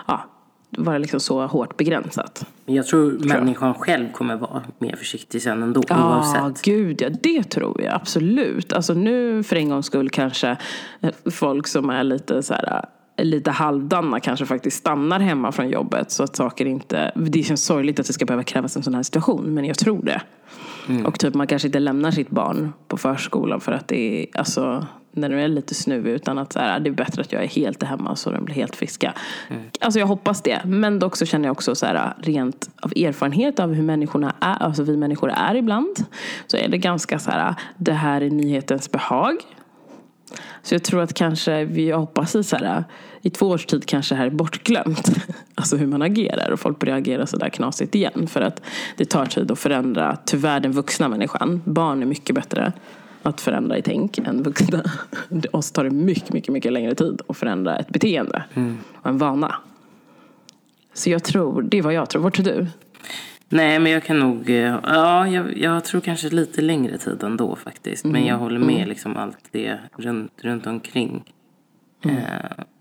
Ja, 0.07 0.25
vara 0.69 0.97
liksom 0.97 1.19
så 1.19 1.45
hårt 1.45 1.77
begränsat. 1.77 2.45
Men 2.65 2.75
jag 2.75 2.87
tror 2.87 3.19
människan 3.19 3.73
själv 3.73 4.11
kommer 4.11 4.35
vara 4.35 4.63
mer 4.79 4.95
försiktig 4.95 5.41
sen 5.41 5.63
ändå 5.63 5.83
Ja, 5.89 6.15
oavsett. 6.17 6.65
gud 6.65 7.01
ja. 7.01 7.09
Det 7.23 7.43
tror 7.43 7.81
jag 7.81 7.93
absolut. 7.93 8.73
Alltså 8.73 8.93
nu 8.93 9.43
för 9.43 9.55
en 9.55 9.69
gångs 9.69 9.85
skull 9.85 10.09
kanske 10.09 10.57
eh, 11.01 11.11
folk 11.31 11.67
som 11.67 11.89
är 11.89 12.03
lite 12.03 12.43
så 12.43 12.53
här 12.53 12.85
lite 13.17 13.51
halvdana 13.51 14.19
kanske 14.19 14.45
faktiskt 14.45 14.77
stannar 14.77 15.19
hemma 15.19 15.51
från 15.51 15.69
jobbet 15.69 16.11
så 16.11 16.23
att 16.23 16.35
saker 16.35 16.65
inte... 16.65 17.11
Det 17.15 17.43
känns 17.43 17.65
sorgligt 17.65 17.99
att 17.99 18.07
det 18.07 18.13
ska 18.13 18.25
behöva 18.25 18.43
krävas 18.43 18.77
en 18.77 18.83
sån 18.83 18.95
här 18.95 19.03
situation 19.03 19.53
men 19.53 19.65
jag 19.65 19.77
tror 19.77 20.03
det. 20.03 20.21
Och 21.05 21.19
typ 21.19 21.33
man 21.33 21.47
kanske 21.47 21.67
inte 21.67 21.79
lämnar 21.79 22.11
sitt 22.11 22.29
barn 22.29 22.73
på 22.87 22.97
förskolan 22.97 23.61
för 23.61 23.71
att 23.71 23.87
det 23.87 24.23
är, 24.23 24.39
alltså 24.39 24.85
när 25.11 25.29
du 25.29 25.41
är 25.41 25.47
lite 25.47 25.75
snuvig 25.75 26.11
utan 26.11 26.37
att 26.37 26.53
så 26.53 26.59
här, 26.59 26.79
det 26.79 26.89
är 26.89 26.93
bättre 26.93 27.21
att 27.21 27.31
jag 27.31 27.43
är 27.43 27.47
helt 27.47 27.83
hemma 27.83 28.15
så 28.15 28.31
de 28.31 28.45
blir 28.45 28.55
helt 28.55 28.75
friska. 28.75 29.13
Alltså 29.79 29.99
jag 29.99 30.07
hoppas 30.07 30.41
det. 30.41 30.61
Men 30.65 30.99
dock 30.99 31.15
så 31.15 31.25
känner 31.25 31.45
jag 31.45 31.51
också 31.51 31.75
så 31.75 31.85
här, 31.85 32.13
rent 32.19 32.69
av 32.81 32.91
erfarenhet 32.95 33.59
av 33.59 33.73
hur 33.73 33.83
människorna 33.83 34.33
är, 34.39 34.63
alltså 34.63 34.83
vi 34.83 34.97
människor 34.97 35.31
är 35.31 35.55
ibland. 35.55 35.95
Så 36.47 36.57
är 36.57 36.69
det 36.69 36.77
ganska 36.77 37.19
så 37.19 37.31
här, 37.31 37.55
det 37.77 37.93
här 37.93 38.21
är 38.21 38.29
nyhetens 38.29 38.91
behag. 38.91 39.35
Så 40.63 40.75
jag 40.75 40.83
tror 40.83 41.01
att 41.01 41.13
kanske, 41.13 41.65
vi 41.65 41.91
hoppas 41.91 42.35
i, 42.35 42.43
så 42.43 42.55
här, 42.55 42.83
i 43.21 43.29
två 43.29 43.47
års 43.47 43.65
tid 43.65 43.85
kanske 43.85 44.15
det 44.15 44.19
här 44.19 44.25
är 44.25 44.31
bortglömt. 44.31 45.09
Alltså 45.55 45.77
hur 45.77 45.87
man 45.87 46.01
agerar 46.01 46.51
och 46.51 46.59
folk 46.59 46.79
börjar 46.79 46.97
agera 46.97 47.27
sådär 47.27 47.49
knasigt 47.49 47.95
igen. 47.95 48.27
För 48.27 48.41
att 48.41 48.61
det 48.97 49.05
tar 49.05 49.25
tid 49.25 49.51
att 49.51 49.59
förändra, 49.59 50.17
tyvärr 50.25 50.59
den 50.59 50.71
vuxna 50.71 51.09
människan. 51.09 51.61
Barn 51.65 52.01
är 52.01 52.05
mycket 52.05 52.35
bättre 52.35 52.73
att 53.23 53.41
förändra 53.41 53.77
i 53.77 53.81
tänk 53.81 54.17
än 54.17 54.43
vuxna. 54.43 54.83
Oss 55.51 55.71
tar 55.71 55.83
det 55.83 55.89
mycket, 55.89 56.33
mycket, 56.33 56.53
mycket 56.53 56.73
längre 56.73 56.95
tid 56.95 57.21
att 57.27 57.37
förändra 57.37 57.77
ett 57.77 57.89
beteende 57.89 58.43
och 59.01 59.09
en 59.09 59.17
vana. 59.17 59.55
Så 60.93 61.09
jag 61.09 61.23
tror, 61.23 61.61
det 61.61 61.77
är 61.77 61.81
vad 61.81 61.93
jag 61.93 62.09
tror. 62.09 62.21
Vad 62.21 62.33
tror 62.33 62.45
du? 62.45 62.67
Nej, 63.49 63.79
men 63.79 63.91
jag 63.91 64.03
kan 64.03 64.19
nog... 64.19 64.49
eh, 64.49 64.79
Ja, 64.83 65.27
jag, 65.27 65.57
jag 65.57 65.83
tror 65.83 66.01
kanske 66.01 66.29
lite 66.29 66.61
längre 66.61 66.97
tid 66.97 67.23
ändå 67.23 67.55
faktiskt. 67.55 68.05
Men 68.05 68.25
jag 68.25 68.37
håller 68.37 68.59
med 68.59 68.87
liksom 68.87 69.17
allt 69.17 69.37
det 69.51 69.79
runt, 69.97 70.31
runt 70.41 70.67
omkring. 70.67 71.23
Eh, 72.05 72.11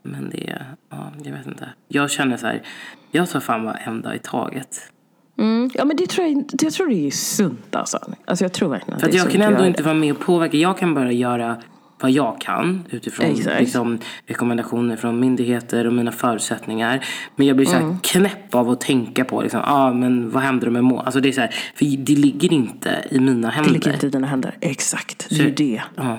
men 0.02 0.30
det... 0.30 0.62
Ja, 0.90 1.12
jag 1.22 1.32
vet 1.32 1.46
inte. 1.46 1.68
Jag 1.88 2.10
känner 2.10 2.36
så 2.36 2.46
här... 2.46 2.62
Jag 3.10 3.30
tar 3.30 3.40
fan 3.40 3.64
bara 3.64 3.74
en 3.74 4.02
dag 4.02 4.16
i 4.16 4.18
taget. 4.18 4.92
Mm. 5.38 5.70
Ja 5.74 5.84
men 5.84 5.96
det 5.96 6.06
tror 6.06 6.26
jag, 6.26 6.44
jag 6.62 6.72
tror 6.72 6.88
det 6.88 7.06
är 7.06 7.10
sunt 7.10 7.76
alltså. 7.76 7.98
alltså 8.24 8.44
jag 8.44 8.52
tror 8.52 8.68
verkligen 8.68 8.94
att 8.94 9.00
För 9.00 9.06
att 9.08 9.12
det 9.12 9.16
är 9.16 9.18
jag 9.18 9.32
sunt 9.32 9.42
kan 9.42 9.52
ändå 9.52 9.66
inte 9.66 9.82
vara 9.82 9.94
med 9.94 10.12
och 10.12 10.20
påverka. 10.20 10.56
Jag 10.56 10.78
kan 10.78 10.94
bara 10.94 11.12
göra 11.12 11.56
vad 12.00 12.10
jag 12.10 12.40
kan 12.40 12.84
utifrån 12.90 13.34
liksom, 13.58 13.98
rekommendationer 14.26 14.96
från 14.96 15.20
myndigheter 15.20 15.86
och 15.86 15.92
mina 15.92 16.12
förutsättningar. 16.12 17.04
Men 17.36 17.46
jag 17.46 17.56
blir 17.56 17.66
så 17.66 17.72
här 17.72 17.80
Mm. 17.82 17.98
knäpp 18.02 18.54
av 18.54 18.70
att 18.70 18.80
tänka 18.80 19.24
på 19.24 19.42
liksom, 19.42 19.60
ah, 19.64 19.92
men 19.92 20.30
vad 20.30 20.42
händer 20.42 20.68
om 20.68 20.84
månad? 20.84 21.06
Alltså 21.06 21.20
det, 21.20 21.28
är 21.28 21.32
så 21.32 21.40
här, 21.40 21.54
för 21.74 21.84
det 21.96 22.14
ligger 22.16 22.52
inte 22.52 23.04
i 23.10 23.20
mina 23.20 23.48
Det 23.48 23.54
händer. 23.54 23.72
ligger 23.72 23.92
inte 23.92 24.06
i 24.06 24.10
dina 24.10 24.26
händer. 24.26 24.56
Exakt, 24.60 25.26
det 25.30 25.36
är 25.40 25.44
ju 25.44 25.50
det. 25.50 25.82
Ja. 25.96 26.18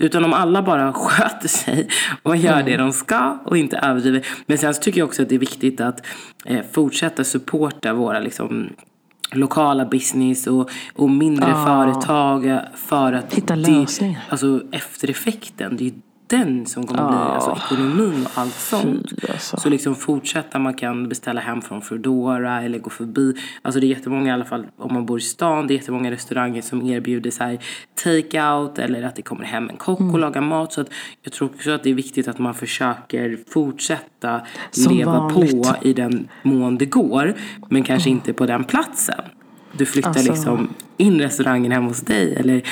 Utan 0.00 0.24
om 0.24 0.32
alla 0.32 0.62
bara 0.62 0.92
sköter 0.94 1.48
sig 1.48 1.88
och 2.22 2.36
gör 2.36 2.62
det 2.62 2.76
de 2.76 2.92
ska 2.92 3.38
och 3.44 3.56
inte 3.58 3.76
överdriver. 3.76 4.26
Men 4.46 4.58
sen 4.58 4.74
så 4.74 4.82
tycker 4.82 4.98
jag 5.00 5.06
också 5.08 5.22
att 5.22 5.28
det 5.28 5.34
är 5.34 5.38
viktigt 5.38 5.80
att 5.80 6.06
eh, 6.44 6.60
fortsätta 6.72 7.24
supporta 7.24 7.92
våra 7.92 8.20
liksom, 8.20 8.70
lokala 9.32 9.84
business 9.84 10.46
och, 10.46 10.70
och 10.94 11.10
mindre 11.10 11.54
företag 11.54 12.60
för 12.74 13.12
att 13.12 13.34
Hitta 13.34 13.56
det, 13.56 13.70
lösningar. 13.70 14.20
Alltså 14.28 14.60
eftereffekten, 14.72 15.76
det 15.76 15.86
är 15.86 15.92
den 16.28 16.66
som 16.66 16.86
kommer 16.86 17.08
bli 17.08 17.16
alltså, 17.18 17.56
ekonomin 17.64 18.24
och 18.26 18.30
allt 18.40 18.54
sånt. 18.54 19.10
Fy, 19.10 19.26
alltså. 19.32 19.56
Så 19.56 19.68
liksom 19.68 19.94
fortsätta, 19.94 20.58
man 20.58 20.74
kan 20.74 21.08
beställa 21.08 21.40
hem 21.40 21.62
från 21.62 21.82
Foodora 21.82 22.62
eller 22.62 22.78
gå 22.78 22.90
förbi. 22.90 23.34
Alltså 23.62 23.80
det 23.80 23.86
är 23.86 23.88
jättemånga 23.88 24.28
i 24.28 24.32
alla 24.32 24.44
fall 24.44 24.66
om 24.78 24.94
man 24.94 25.06
bor 25.06 25.18
i 25.18 25.22
stan, 25.22 25.66
det 25.66 25.74
är 25.74 25.76
jättemånga 25.76 26.10
restauranger 26.10 26.62
som 26.62 26.86
erbjuder 26.86 27.30
så 27.30 27.44
här 27.44 27.58
take-out 28.04 28.78
eller 28.78 29.02
att 29.02 29.16
det 29.16 29.22
kommer 29.22 29.44
hem 29.44 29.68
en 29.70 29.76
kock 29.76 30.00
Mm. 30.00 30.12
och 30.14 30.18
lagar 30.20 30.40
mat. 30.40 30.72
Så 30.72 30.80
att 30.80 30.88
jag 31.22 31.32
tror 31.32 31.48
också 31.48 31.70
att 31.70 31.82
det 31.82 31.90
är 31.90 31.94
viktigt 31.94 32.28
att 32.28 32.38
man 32.38 32.54
försöker 32.54 33.38
fortsätta 33.50 34.40
Som 34.70 34.96
leva 34.96 35.12
vanligt. 35.18 35.52
Mm. 35.52 35.62
på 35.62 35.76
i 35.82 35.92
den 35.92 36.28
mån 36.42 36.78
det 36.78 36.86
går. 36.86 37.34
Men 37.70 37.82
kanske 37.82 38.10
inte 38.10 38.32
på 38.32 38.46
den 38.46 38.64
platsen. 38.64 39.20
Du 39.72 39.86
flyttar 39.86 40.08
Alltså- 40.08 40.32
liksom 40.32 40.68
in 40.96 41.20
restaurangen 41.20 41.72
hemma 41.72 41.88
hos 41.88 42.00
dig 42.00 42.34
eller 42.36 42.62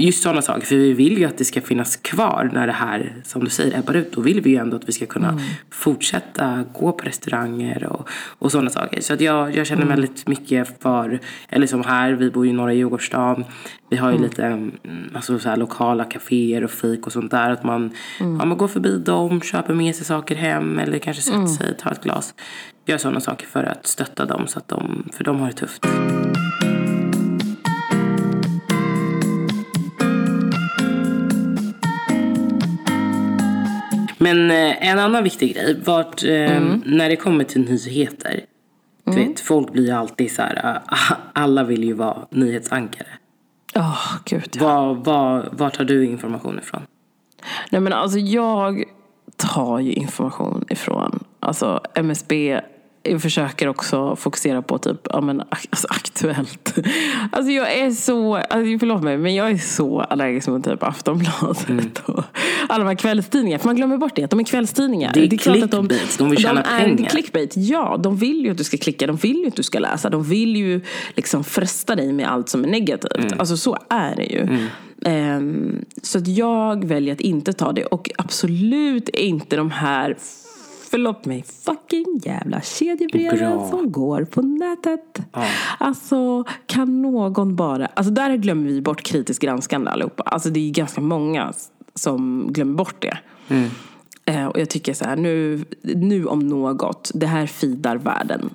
Just 0.00 0.22
sådana 0.22 0.42
saker, 0.42 0.66
för 0.66 0.76
vi 0.76 0.92
vill 0.92 1.18
ju 1.18 1.24
att 1.24 1.38
det 1.38 1.44
ska 1.44 1.60
finnas 1.60 1.96
kvar 1.96 2.50
när 2.52 2.66
det 2.66 2.72
här, 2.72 3.14
som 3.24 3.44
du 3.44 3.50
säger, 3.50 3.78
ebbar 3.78 3.94
ut. 3.94 4.12
Då 4.12 4.20
vill 4.20 4.40
vi 4.40 4.50
ju 4.50 4.56
ändå 4.56 4.76
att 4.76 4.88
vi 4.88 4.92
ska 4.92 5.06
kunna 5.06 5.28
Mm. 5.28 5.40
fortsätta 5.70 6.64
gå 6.72 6.92
på 6.92 7.04
restauranger 7.04 7.86
och, 7.86 8.08
och 8.38 8.52
sådana 8.52 8.70
saker. 8.70 9.00
Så 9.00 9.14
att 9.14 9.20
jag, 9.20 9.56
jag 9.56 9.66
känner 9.66 9.82
Mm. 9.82 9.94
väldigt 9.94 10.28
mycket 10.28 10.82
för, 10.82 11.20
eller 11.48 11.66
som 11.66 11.84
här, 11.84 12.12
vi 12.12 12.30
bor 12.30 12.44
ju 12.46 12.50
i 12.50 12.54
norra 12.54 12.72
Djurgårdsstaden. 12.72 13.44
Vi 13.90 13.96
har 13.96 14.08
ju 14.10 14.16
Mm. 14.16 14.28
lite 14.28 14.44
mm, 14.46 14.72
alltså 15.14 15.38
så 15.38 15.48
här, 15.48 15.56
lokala 15.56 16.04
kaféer 16.04 16.64
och 16.64 16.70
fik 16.70 17.06
och 17.06 17.12
sånt 17.12 17.30
där. 17.30 17.50
Att 17.50 17.64
man, 17.64 17.90
Mm. 18.20 18.36
ja, 18.38 18.44
man 18.44 18.58
går 18.58 18.68
förbi 18.68 18.98
dem, 18.98 19.40
köper 19.40 19.74
med 19.74 19.94
sig 19.96 20.04
saker 20.06 20.34
hem 20.36 20.78
eller 20.78 20.98
kanske 20.98 21.22
sätter 21.22 21.36
Mm. 21.38 21.48
sig, 21.48 21.76
tar 21.76 21.90
ett 21.92 22.02
glas. 22.02 22.34
Gör 22.86 22.98
sådana 22.98 23.20
saker 23.20 23.46
för 23.46 23.64
att 23.64 23.86
stötta 23.86 24.24
dem, 24.24 24.46
så 24.46 24.58
att 24.58 24.68
de, 24.68 25.08
för 25.12 25.24
de 25.24 25.40
har 25.40 25.46
det 25.46 25.52
tufft. 25.54 25.86
Men 34.18 34.50
eh, 34.50 34.88
en 34.90 34.98
annan 34.98 35.24
viktig 35.24 35.54
grej, 35.54 35.76
vart, 35.84 36.24
eh, 36.24 36.30
Mm. 36.56 36.82
när 36.86 37.08
det 37.08 37.16
kommer 37.16 37.44
till 37.44 37.60
nyheter. 37.60 38.40
Du 39.04 39.12
vet, 39.14 39.40
folk 39.40 39.72
blir 39.72 39.86
ju 39.86 39.90
alltid 39.92 40.32
så 40.32 40.42
här, 40.42 40.80
ah, 40.86 41.14
alla 41.32 41.64
vill 41.64 41.84
ju 41.84 41.92
vara 41.92 42.26
nyhetsankare. 42.30 43.06
Åh, 43.76 44.14
gud 44.24 44.56
ja. 44.60 44.64
Var, 44.64 44.94
var, 44.94 45.48
var 45.52 45.70
tar 45.70 45.84
du 45.84 46.06
information 46.06 46.58
ifrån? 46.58 46.82
Nej 47.70 47.80
men 47.80 47.92
alltså 47.92 48.18
jag 48.18 48.84
tar 49.36 49.78
ju 49.78 49.92
information 49.92 50.64
ifrån 50.70 51.24
alltså 51.40 51.80
MSB. 51.94 52.60
Jag 53.10 53.22
försöker 53.22 53.68
också 53.68 54.16
fokusera 54.16 54.62
på 54.62 54.78
typ, 54.78 55.00
ja 55.04 55.20
men 55.20 55.40
alltså 55.40 55.86
aktuellt. 55.90 56.78
Alltså 57.32 57.52
jag 57.52 57.72
är 57.72 57.90
så, 57.90 58.36
alltså 58.36 58.78
förlåt 58.78 59.02
mig 59.02 59.18
men 59.18 59.34
jag 59.34 59.50
är 59.50 59.56
så 59.56 60.00
allergisk 60.00 60.48
mot 60.48 60.64
typ 60.64 60.82
Aftonbladet 60.82 61.98
och 62.04 62.24
alla 62.68 62.84
de 62.84 62.88
här 62.88 62.94
kvällstidningarna. 62.94 63.58
För 63.58 63.68
man 63.68 63.76
glömmer 63.76 63.96
bort 63.96 64.12
det, 64.16 64.24
att 64.24 64.30
de 64.30 64.40
är 64.40 64.44
kvällstidningar. 64.44 65.10
Det 65.14 65.24
är 65.24 65.38
klart 65.38 65.56
att 65.56 65.70
clickbait, 65.70 66.18
de 66.18 66.30
vill 66.30 66.38
tjäna 66.38 66.62
de 66.62 66.68
är 66.68 66.84
pengar. 66.84 67.10
clickbait, 67.10 67.56
ja. 67.56 67.96
De 68.02 68.16
vill 68.16 68.44
ju 68.44 68.50
att 68.50 68.58
du 68.58 68.64
ska 68.64 68.76
klicka, 68.76 69.06
de 69.06 69.16
vill 69.16 69.36
ju 69.36 69.48
att 69.48 69.56
du 69.56 69.62
ska 69.62 69.78
läsa. 69.78 70.10
De 70.10 70.24
vill 70.24 70.56
ju 70.56 70.80
liksom 71.16 71.44
fresta 71.44 71.96
dig 71.96 72.12
med 72.12 72.28
allt 72.28 72.48
som 72.48 72.64
är 72.64 72.68
negativt. 72.68 73.24
Mm. 73.24 73.40
Alltså 73.40 73.56
så 73.56 73.78
är 73.88 74.16
det 74.16 74.24
ju. 74.24 74.68
Ehm, 75.04 75.84
så 76.02 76.18
att 76.18 76.28
jag 76.28 76.84
väljer 76.84 77.14
att 77.14 77.20
inte 77.20 77.52
ta 77.52 77.72
det. 77.72 77.84
Och 77.84 78.10
absolut 78.18 79.08
inte 79.08 79.56
de 79.56 79.70
här, 79.70 80.16
förlåt 80.90 81.24
mig, 81.24 81.42
fucking 81.42 82.20
jävla 82.24 82.60
kedjebreven 82.60 83.58
Bra. 83.58 83.70
som 83.70 83.92
går 83.92 84.24
på 84.24 84.42
nätet. 84.42 85.20
Alltså 85.78 86.44
kan 86.66 87.02
någon 87.02 87.56
bara, 87.56 87.86
alltså 87.86 88.12
där 88.12 88.36
glömmer 88.36 88.68
vi 88.68 88.80
bort 88.80 89.02
kritiskt 89.02 89.42
granskande 89.42 89.90
allihopa. 89.90 90.22
Alltså 90.22 90.50
det 90.50 90.68
är 90.68 90.70
ganska 90.70 91.00
många 91.00 91.52
som 91.94 92.46
glömmer 92.52 92.74
bort 92.74 93.02
det. 93.02 93.18
Eh, 94.24 94.46
och 94.46 94.60
jag 94.60 94.70
tycker 94.70 94.94
så 94.94 95.04
här, 95.04 95.16
nu, 95.16 95.64
nu 95.82 96.26
om 96.26 96.38
något, 96.38 97.10
det 97.14 97.26
här 97.26 97.46
fidar 97.46 97.96
världen. 97.96 98.50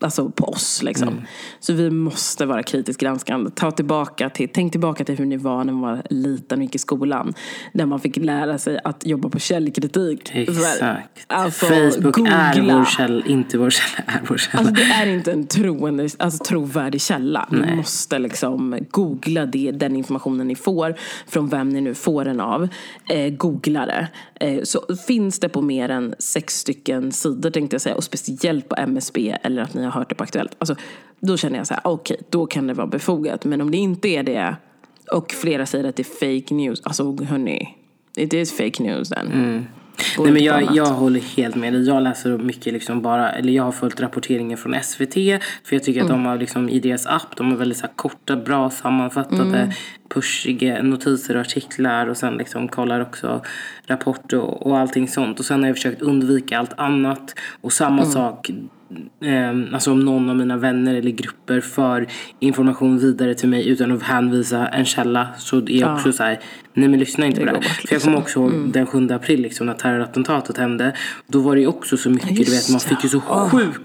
Alltså 0.00 0.30
på 0.30 0.44
oss 0.44 0.82
liksom. 0.82 1.20
Så 1.60 1.72
vi 1.72 1.90
måste 1.90 2.46
vara 2.46 2.62
kritiskt 2.62 3.00
granskande. 3.00 3.50
Ta 3.50 3.70
tillbaka 3.70 4.30
till, 4.30 4.48
tänk 4.52 4.72
tillbaka 4.72 5.04
till 5.04 5.16
hur 5.16 5.26
ni 5.26 5.36
var 5.36 5.64
när 5.64 5.72
man 5.72 5.80
var 5.80 6.02
liten 6.10 6.58
och 6.58 6.64
gick 6.64 6.74
i 6.74 6.78
skolan. 6.78 7.34
Där 7.72 7.86
man 7.86 8.00
fick 8.00 8.16
lära 8.16 8.58
sig 8.58 8.78
att 8.84 9.06
jobba 9.06 9.28
på 9.28 9.38
källkritik. 9.38 10.30
Exakt. 10.34 11.24
Alltså, 11.26 11.66
Facebook 11.66 12.18
är 12.18 12.54
googla. 12.54 12.78
vår 12.78 12.84
källa, 12.84 13.26
inte 13.26 13.58
vår 13.58 13.70
källa, 13.70 14.04
är 14.06 14.22
vår 14.28 14.36
källa. 14.36 14.58
Alltså 14.58 14.74
det 14.74 14.82
är 14.82 15.06
inte 15.06 15.32
en 15.32 15.46
troende, 15.46 16.08
alltså 16.18 16.44
trovärdig 16.44 17.00
källa. 17.00 17.48
Ni 17.50 17.76
måste 17.76 18.18
liksom 18.18 18.78
googla 18.90 19.46
det, 19.46 19.70
den 19.70 19.96
informationen 19.96 20.48
ni 20.48 20.54
får 20.54 20.94
från 21.26 21.48
vem 21.48 21.68
ni 21.68 21.80
nu 21.80 21.94
får 21.94 22.24
den 22.24 22.40
av. 22.40 22.68
Eh, 23.08 23.32
googla 23.32 23.86
det. 23.86 24.08
Eh, 24.40 24.62
så 24.62 24.80
finns 25.06 25.40
det 25.40 25.48
på 25.48 25.62
mer 25.62 25.88
än 25.88 26.14
sex 26.18 26.58
stycken 26.58 27.12
sidor 27.12 27.50
tänkte 27.50 27.74
jag 27.74 27.80
säga 27.80 27.94
och 27.94 28.04
speciellt 28.04 28.68
på 28.68 28.76
MSB 28.76 29.36
eller 29.42 29.62
att 29.62 29.74
ni 29.74 29.85
har 29.90 30.00
hört 30.00 30.08
det 30.08 30.14
på 30.14 30.24
Aktuellt. 30.24 30.56
Alltså, 30.58 30.74
då 31.20 31.36
känner 31.36 31.58
jag 31.58 31.66
så 31.66 31.74
här, 31.74 31.80
okej, 31.86 32.16
då 32.30 32.46
kan 32.46 32.66
det 32.66 32.74
vara 32.74 32.86
befogat. 32.86 33.44
Men 33.44 33.60
om 33.60 33.70
det 33.70 33.76
inte 33.76 34.08
är 34.08 34.22
det 34.22 34.56
och 35.12 35.32
flera 35.32 35.66
säger 35.66 35.84
att 35.88 35.96
det 35.96 36.02
är 36.02 36.38
fake 36.42 36.54
news, 36.54 36.80
alltså 36.84 37.24
hörni, 37.24 37.68
it 38.16 38.32
is 38.34 38.56
fake 38.56 38.82
news 38.82 39.08
then. 39.08 39.66
Gå 40.16 40.22
Nej, 40.24 40.32
men 40.32 40.44
jag, 40.44 40.68
jag 40.76 40.86
håller 40.86 41.20
helt 41.20 41.56
med 41.56 41.72
dig. 41.72 41.82
Jag 41.86 42.02
läser 42.02 42.38
mycket 42.38 42.72
liksom 42.72 43.02
bara, 43.02 43.32
eller 43.32 43.52
jag 43.52 43.62
har 43.62 43.72
följt 43.72 44.00
rapporteringen 44.00 44.58
från 44.58 44.74
SVT. 44.82 45.14
För 45.64 45.76
jag 45.76 45.82
tycker 45.82 46.00
att 46.00 46.06
Mm. 46.10 46.22
de 46.22 46.26
har 46.28 46.36
liksom 46.38 46.68
i 46.68 46.80
deras 46.80 47.06
app, 47.06 47.36
de 47.36 47.52
är 47.52 47.56
väldigt 47.56 47.78
så 47.78 47.86
här 47.86 47.92
korta, 47.96 48.36
bra 48.36 48.70
sammanfattade, 48.70 49.58
Mm. 49.58 49.70
pushiga 50.08 50.82
notiser 50.82 51.34
och 51.34 51.40
artiklar. 51.40 52.06
Och 52.06 52.16
sen 52.16 52.34
liksom 52.34 52.68
kollar 52.68 53.00
också 53.00 53.42
rapport 53.86 54.32
och, 54.32 54.66
och 54.66 54.78
allting 54.78 55.08
sånt. 55.08 55.38
Och 55.38 55.44
sen 55.44 55.60
har 55.60 55.66
jag 55.66 55.76
försökt 55.76 56.02
undvika 56.02 56.58
allt 56.58 56.72
annat. 56.76 57.34
Och 57.60 57.72
samma 57.72 58.02
Mm. 58.02 58.12
sak 58.12 58.50
Eh, 59.20 59.74
alltså 59.74 59.92
om 59.92 60.00
någon 60.00 60.30
av 60.30 60.36
mina 60.36 60.56
vänner 60.56 60.94
eller 60.94 61.10
grupper 61.10 61.60
för 61.60 62.06
information 62.40 62.98
vidare 62.98 63.34
till 63.34 63.48
mig 63.48 63.68
utan 63.68 63.92
att 63.92 64.02
hänvisa 64.02 64.66
en 64.68 64.84
källa 64.84 65.28
så 65.38 65.56
är 65.58 65.80
jag 65.80 65.94
också 65.94 66.12
så 66.12 66.22
här, 66.22 66.40
nej 66.74 66.88
men 66.88 66.98
lyssna 67.00 67.26
inte 67.26 67.40
Det 67.40 67.46
på 67.46 67.52
det. 67.52 67.58
bort, 67.58 67.64
För 67.66 67.94
jag 67.94 68.02
kommer 68.02 68.18
liksom. 68.18 68.42
också 68.44 68.56
ihåg 68.56 68.72
den 68.72 68.86
7 68.86 69.08
april 69.10 69.40
liksom 69.42 69.66
när 69.66 69.74
terrorattentatet 69.74 70.56
hände. 70.58 70.96
Då 71.26 71.38
var 71.40 71.54
det 71.54 71.60
ju 71.60 71.66
också 71.66 71.96
så 71.96 72.10
mycket, 72.10 72.28
du 72.28 72.34
vet 72.36 72.48
Just 72.48 72.70
man 72.70 72.80
fick 72.80 73.02
ju 73.04 73.08
så 73.08 73.22
Ah. 73.28 73.48
sjuk 73.50 73.76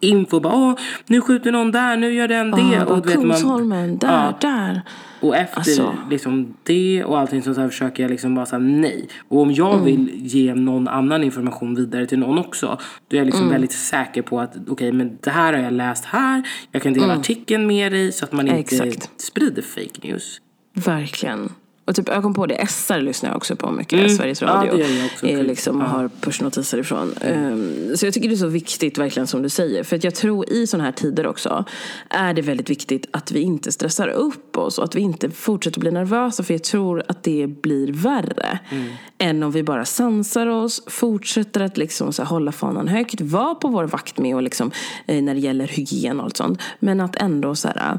info. 0.00 0.40
Bara, 0.40 0.54
Åh, 0.54 0.74
nu 1.06 1.20
skjuter 1.20 1.52
någon 1.52 1.70
där, 1.72 1.96
nu 1.96 2.12
gör 2.14 2.28
den 2.28 2.50
det. 2.50 2.82
Ah, 2.82 2.84
och, 2.84 3.02
du 3.02 3.08
vet, 3.08 3.18
man, 3.18 3.36
Kungsholmen, 3.36 3.98
där, 3.98 4.08
Ja. 4.08 4.38
där. 4.40 4.82
och 5.20 5.36
efter 5.36 5.58
Alltså. 5.58 5.94
liksom 6.10 6.54
det 6.62 7.04
och 7.04 7.18
allting 7.18 7.42
sånt 7.42 7.54
så 7.56 7.60
här 7.62 7.68
försöker 7.68 8.02
jag 8.02 8.10
liksom 8.10 8.34
bara 8.34 8.46
säga 8.46 8.58
nej. 8.58 9.08
Och 9.28 9.38
om 9.40 9.48
Mm. 9.48 9.54
jag 9.56 9.78
vill 9.78 10.10
ge 10.14 10.54
någon 10.54 10.88
annan 10.88 11.24
information 11.24 11.74
vidare 11.74 12.06
till 12.06 12.18
någon 12.18 12.38
också. 12.38 12.78
Då 13.08 13.16
är 13.16 13.18
jag 13.18 13.24
liksom 13.24 13.42
Mm. 13.42 13.52
väldigt 13.52 13.72
säker 13.72 14.22
på 14.22 14.40
att 14.40 14.56
okej 14.68 14.92
men 14.92 15.18
det 15.20 15.30
här 15.30 15.52
har 15.52 15.60
jag 15.62 15.72
läst 15.72 16.04
här. 16.04 16.42
Jag 16.72 16.82
kan 16.82 16.92
dela 16.92 17.14
artikeln 17.14 17.66
med 17.66 17.92
dig 17.92 18.12
så 18.12 18.24
att 18.24 18.32
man 18.32 18.48
inte 18.48 18.74
Mm. 18.76 18.88
Exakt. 18.88 19.20
sprider 19.20 19.62
fake 19.62 20.08
news. 20.08 20.40
Verkligen. 20.74 21.48
Och 21.88 21.94
typ, 21.94 22.08
jag 22.08 22.22
kom 22.22 22.34
på 22.34 22.46
det, 22.46 22.66
SR 22.68 23.00
lyssnar 23.00 23.30
jag 23.30 23.36
också 23.36 23.56
på 23.56 23.70
mycket, 23.70 23.98
mm. 23.98 24.16
Sveriges 24.16 24.42
Radio. 24.42 24.70
Ja, 24.70 24.76
det 24.76 24.80
gör 24.80 24.96
jag 24.98 25.06
också. 25.06 25.26
Är 25.26 25.42
liksom, 25.42 25.80
ja. 25.80 25.86
Har 25.86 26.10
pushnotiser 26.20 26.78
ifrån. 26.78 27.14
Um, 27.22 27.96
så 27.96 28.06
jag 28.06 28.14
tycker 28.14 28.28
det 28.28 28.34
är 28.34 28.36
så 28.36 28.46
viktigt, 28.46 28.98
verkligen 28.98 29.26
som 29.26 29.42
du 29.42 29.48
säger. 29.48 29.84
För 29.84 29.96
att 29.96 30.04
jag 30.04 30.14
tror 30.14 30.52
i 30.52 30.66
sådana 30.66 30.84
här 30.84 30.92
tider 30.92 31.26
också 31.26 31.64
är 32.10 32.34
det 32.34 32.42
väldigt 32.42 32.70
viktigt 32.70 33.06
att 33.10 33.32
vi 33.32 33.40
inte 33.40 33.72
stressar 33.72 34.08
upp 34.08 34.56
oss 34.56 34.78
och 34.78 34.84
att 34.84 34.94
vi 34.94 35.00
inte 35.00 35.30
fortsätter 35.30 35.80
bli 35.80 35.90
nervösa. 35.90 36.42
För 36.42 36.54
jag 36.54 36.62
tror 36.62 37.02
att 37.08 37.22
det 37.22 37.46
blir 37.46 37.92
värre 37.92 38.58
mm. 38.70 38.92
än 39.18 39.42
om 39.42 39.50
vi 39.50 39.62
bara 39.62 39.84
sansar 39.84 40.46
oss, 40.46 40.82
fortsätter 40.86 41.60
att 41.60 41.76
liksom 41.76 42.12
så 42.12 42.22
här, 42.22 42.28
hålla 42.28 42.52
fanan 42.52 42.88
högt, 42.88 43.20
vara 43.20 43.54
på 43.54 43.68
vår 43.68 43.84
vakt 43.84 44.18
med 44.18 44.34
och 44.34 44.42
liksom, 44.42 44.70
eh, 45.06 45.22
när 45.22 45.34
det 45.34 45.40
gäller 45.40 45.66
hygien 45.66 46.18
och 46.20 46.24
allt 46.24 46.36
sånt. 46.36 46.60
Men 46.78 47.00
att 47.00 47.16
ändå 47.16 47.54
så 47.54 47.68
här, 47.68 47.98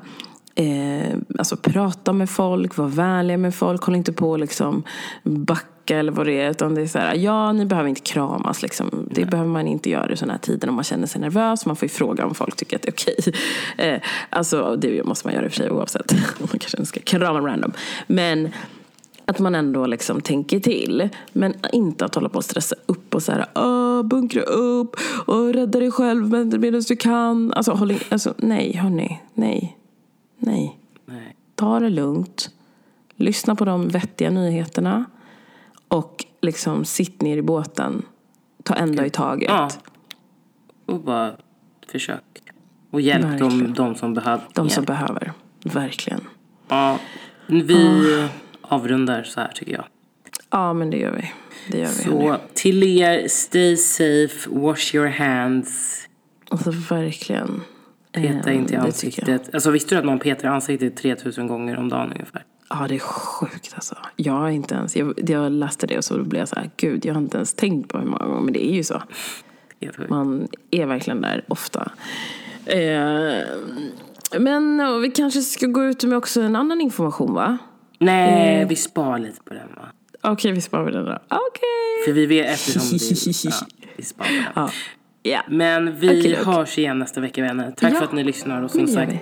eh, 0.56 1.18
alltså 1.38 1.58
prata 1.58 2.14
med 2.14 2.30
folk, 2.30 2.78
vara 2.78 2.88
vänliga 2.88 3.38
med 3.38 3.56
folk, 3.56 3.84
håll 3.84 3.96
inte 3.96 4.14
på 4.14 4.38
liksom 4.38 4.84
backa 5.24 6.00
eller 6.00 6.12
vad 6.12 6.26
det 6.26 6.42
är. 6.42 6.50
Utan 6.50 6.76
det 6.76 6.82
är 6.82 6.88
så 6.88 7.00
här, 7.00 7.16
ja 7.16 7.52
ni 7.52 7.66
behöver 7.66 7.90
inte 7.90 8.02
kramas 8.02 8.62
liksom. 8.62 9.08
Det 9.12 9.22
Nej. 9.22 9.30
behöver 9.30 9.50
man 9.50 9.68
inte 9.68 9.90
göra 9.90 10.12
i 10.12 10.18
sådana 10.18 10.34
här 10.34 10.40
tider 10.40 10.70
om 10.70 10.76
man 10.76 10.84
känner 10.84 11.08
sig 11.08 11.22
nervös. 11.22 11.66
Man 11.66 11.76
får 11.76 11.86
ju 11.86 11.90
fråga 11.90 12.26
om 12.26 12.36
folk 12.36 12.56
tycker 12.56 12.76
att 12.76 12.82
det 12.82 12.90
är 12.90 12.94
okej. 12.94 13.34
Eh, 13.78 14.02
alltså 14.30 14.76
det 14.76 15.04
måste 15.04 15.28
man 15.28 15.36
göra 15.36 15.46
i 15.46 15.48
och 15.48 15.52
för 15.52 15.58
sig 15.58 15.72
oavsett. 15.72 16.12
man 16.40 16.48
kanske 16.48 16.78
inte 16.78 16.86
ska 16.86 17.00
krama 17.00 17.40
random. 17.40 17.72
Men 18.08 18.50
att 19.26 19.40
man 19.40 19.56
ändå 19.56 19.86
liksom 19.86 20.22
tänker 20.22 20.60
till. 20.60 21.10
Men 21.32 21.54
inte 21.74 22.06
att 22.06 22.16
hålla 22.16 22.30
på 22.30 22.38
och 22.38 22.44
stressa 22.44 22.76
upp 22.86 23.16
och 23.16 23.24
så 23.24 23.32
här, 23.32 24.04
bunkra 24.04 24.42
upp 24.42 24.96
och 25.26 25.54
rädda 25.54 25.80
dig 25.80 25.92
själv 25.92 26.30
medan 26.60 26.82
du 26.88 26.96
kan. 26.96 27.54
Alltså, 27.54 27.72
håll 27.72 27.92
in, 27.92 28.00
alltså 28.10 28.34
nej 28.38 28.76
hörni, 28.76 29.22
nej. 29.34 29.79
Nej. 30.40 30.80
Nej. 31.06 31.36
Ta 31.56 31.80
det 31.80 31.90
lugnt. 31.90 32.50
Lyssna 33.16 33.56
på 33.56 33.66
de 33.66 33.88
vettiga 33.88 34.30
nyheterna. 34.30 35.06
Och 35.88 36.26
liksom 36.42 36.86
sitt 36.86 37.22
ner 37.22 37.38
i 37.38 37.42
båten. 37.42 38.06
Ta 38.64 38.74
en 38.74 38.96
dag 38.96 39.08
i 39.08 39.10
taget. 39.10 39.50
Ja. 39.50 39.70
Och 40.86 41.00
bara 41.00 41.34
försök. 41.88 42.24
Och 42.92 43.02
hjälp 43.02 43.40
de, 43.40 43.74
de 43.74 43.96
som 43.96 44.14
behöver. 44.14 44.44
De 44.54 44.66
hjälp. 44.66 44.74
som 44.74 44.86
behöver. 44.86 45.34
Verkligen. 45.64 46.22
Ja. 46.68 47.00
Vi 47.48 47.74
oh. 47.74 48.30
avrundar 48.62 49.24
så 49.24 49.40
här 49.40 49.52
tycker 49.56 49.74
jag. 49.74 49.86
Ja, 50.50 50.74
men 50.74 50.90
det 50.90 50.98
gör 50.98 51.12
vi. 51.12 51.32
Det 51.72 51.78
gör 51.78 51.88
vi 51.88 51.94
så 51.94 52.22
hörni. 52.22 52.40
till 52.54 52.84
er, 52.84 53.28
stay 53.28 53.78
safe, 53.78 54.50
wash 54.50 54.96
your 54.96 55.08
hands. 55.08 56.08
Alltså 56.50 56.72
verkligen. 56.72 57.62
Peta 58.22 58.52
inte 58.52 58.74
i 58.74 58.78
ansiktet. 58.78 59.50
Alltså 59.54 59.72
visste 59.72 59.96
du 59.96 60.00
att 60.00 60.06
man 60.06 60.20
petar 60.20 60.48
i 60.48 60.52
ansiktet 60.52 60.98
3000 60.98 61.48
gånger 61.48 61.78
om 61.78 61.90
dagen 61.90 62.12
ungefär? 62.12 62.46
Ja, 62.70 62.86
det 62.90 62.96
är 62.96 63.00
sjukt 63.00 63.72
alltså. 63.76 63.96
Jag 64.16 64.34
har 64.34 64.50
inte 64.50 64.76
ens, 64.76 64.96
jag, 64.96 65.30
jag 65.30 65.52
läste 65.52 65.88
det 65.88 65.98
och 65.98 66.04
så 66.04 66.24
blev 66.24 66.40
jag 66.40 66.48
så 66.48 66.56
här, 66.56 66.70
gud, 66.78 67.06
jag 67.06 67.14
har 67.14 67.22
inte 67.22 67.38
ens 67.38 67.54
tänkt 67.54 67.92
på 67.92 67.98
hur 67.98 68.06
många 68.06 68.26
gånger, 68.26 68.42
men 68.42 68.54
det 68.54 68.66
är 68.72 68.76
ju 68.76 68.84
så. 68.84 69.02
Man 70.10 70.48
är 70.72 70.86
verkligen 70.86 71.22
där 71.22 71.46
ofta. 71.48 71.92
Eh, 72.66 73.42
men 74.40 75.02
vi 75.02 75.12
kanske 75.12 75.42
ska 75.42 75.66
gå 75.66 75.86
ut 75.86 76.04
med 76.04 76.18
också 76.18 76.42
en 76.42 76.56
annan 76.56 76.82
information 76.82 77.34
va? 77.34 77.58
Nej, 78.00 78.62
eh. 78.62 78.68
vi 78.68 78.76
spar 78.76 79.20
lite 79.20 79.44
på 79.44 79.54
den 79.54 79.68
va? 79.76 79.92
Okej, 80.22 80.32
okay, 80.32 80.52
vi 80.52 80.62
sparar 80.62 80.86
på 80.86 80.92
den 80.92 81.06
då. 81.06 81.12
Okej. 81.12 81.40
Okay. 81.52 82.06
För 82.06 82.12
vi 82.14 82.26
vet 82.26 82.50
eftersom 82.50 82.82
vi, 82.92 82.98
ja, 83.50 83.68
vi 83.98 84.04
sparar 84.04 84.28
på 84.28 84.34
den. 84.34 84.44
Ja. 84.56 84.70
Yeah. 85.30 85.44
Men 85.48 86.00
vi 86.00 86.20
okay, 86.20 86.36
hörs 86.36 86.78
igen 86.78 87.00
nästa 87.00 87.22
vecka 87.22 87.42
vänner. 87.42 87.72
Tack 87.78 87.94
ja, 87.94 87.98
för 87.98 88.06
att 88.06 88.12
ni 88.12 88.24
lyssnar 88.24 88.62
och 88.62 88.72
som 88.72 88.88
sagt 88.88 89.14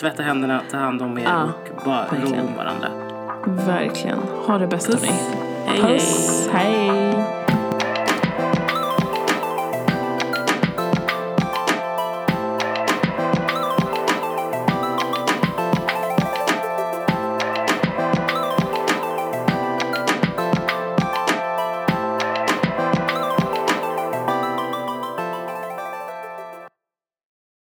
tvätta 0.00 0.22
händerna, 0.22 0.62
ta 0.70 0.76
hand 0.76 1.02
om 1.02 1.18
er 1.18 1.22
ja, 1.22 1.42
och 1.44 1.84
bara 1.84 2.06
rå 2.06 2.40
om 2.40 2.56
varandra. 2.56 2.88
Verkligen. 3.66 4.18
Ha 4.46 4.58
det 4.58 4.66
bäst 4.66 4.94
hörni. 4.94 5.12
Hej, 5.66 5.80
hej. 5.82 6.00
hej. 6.52 7.35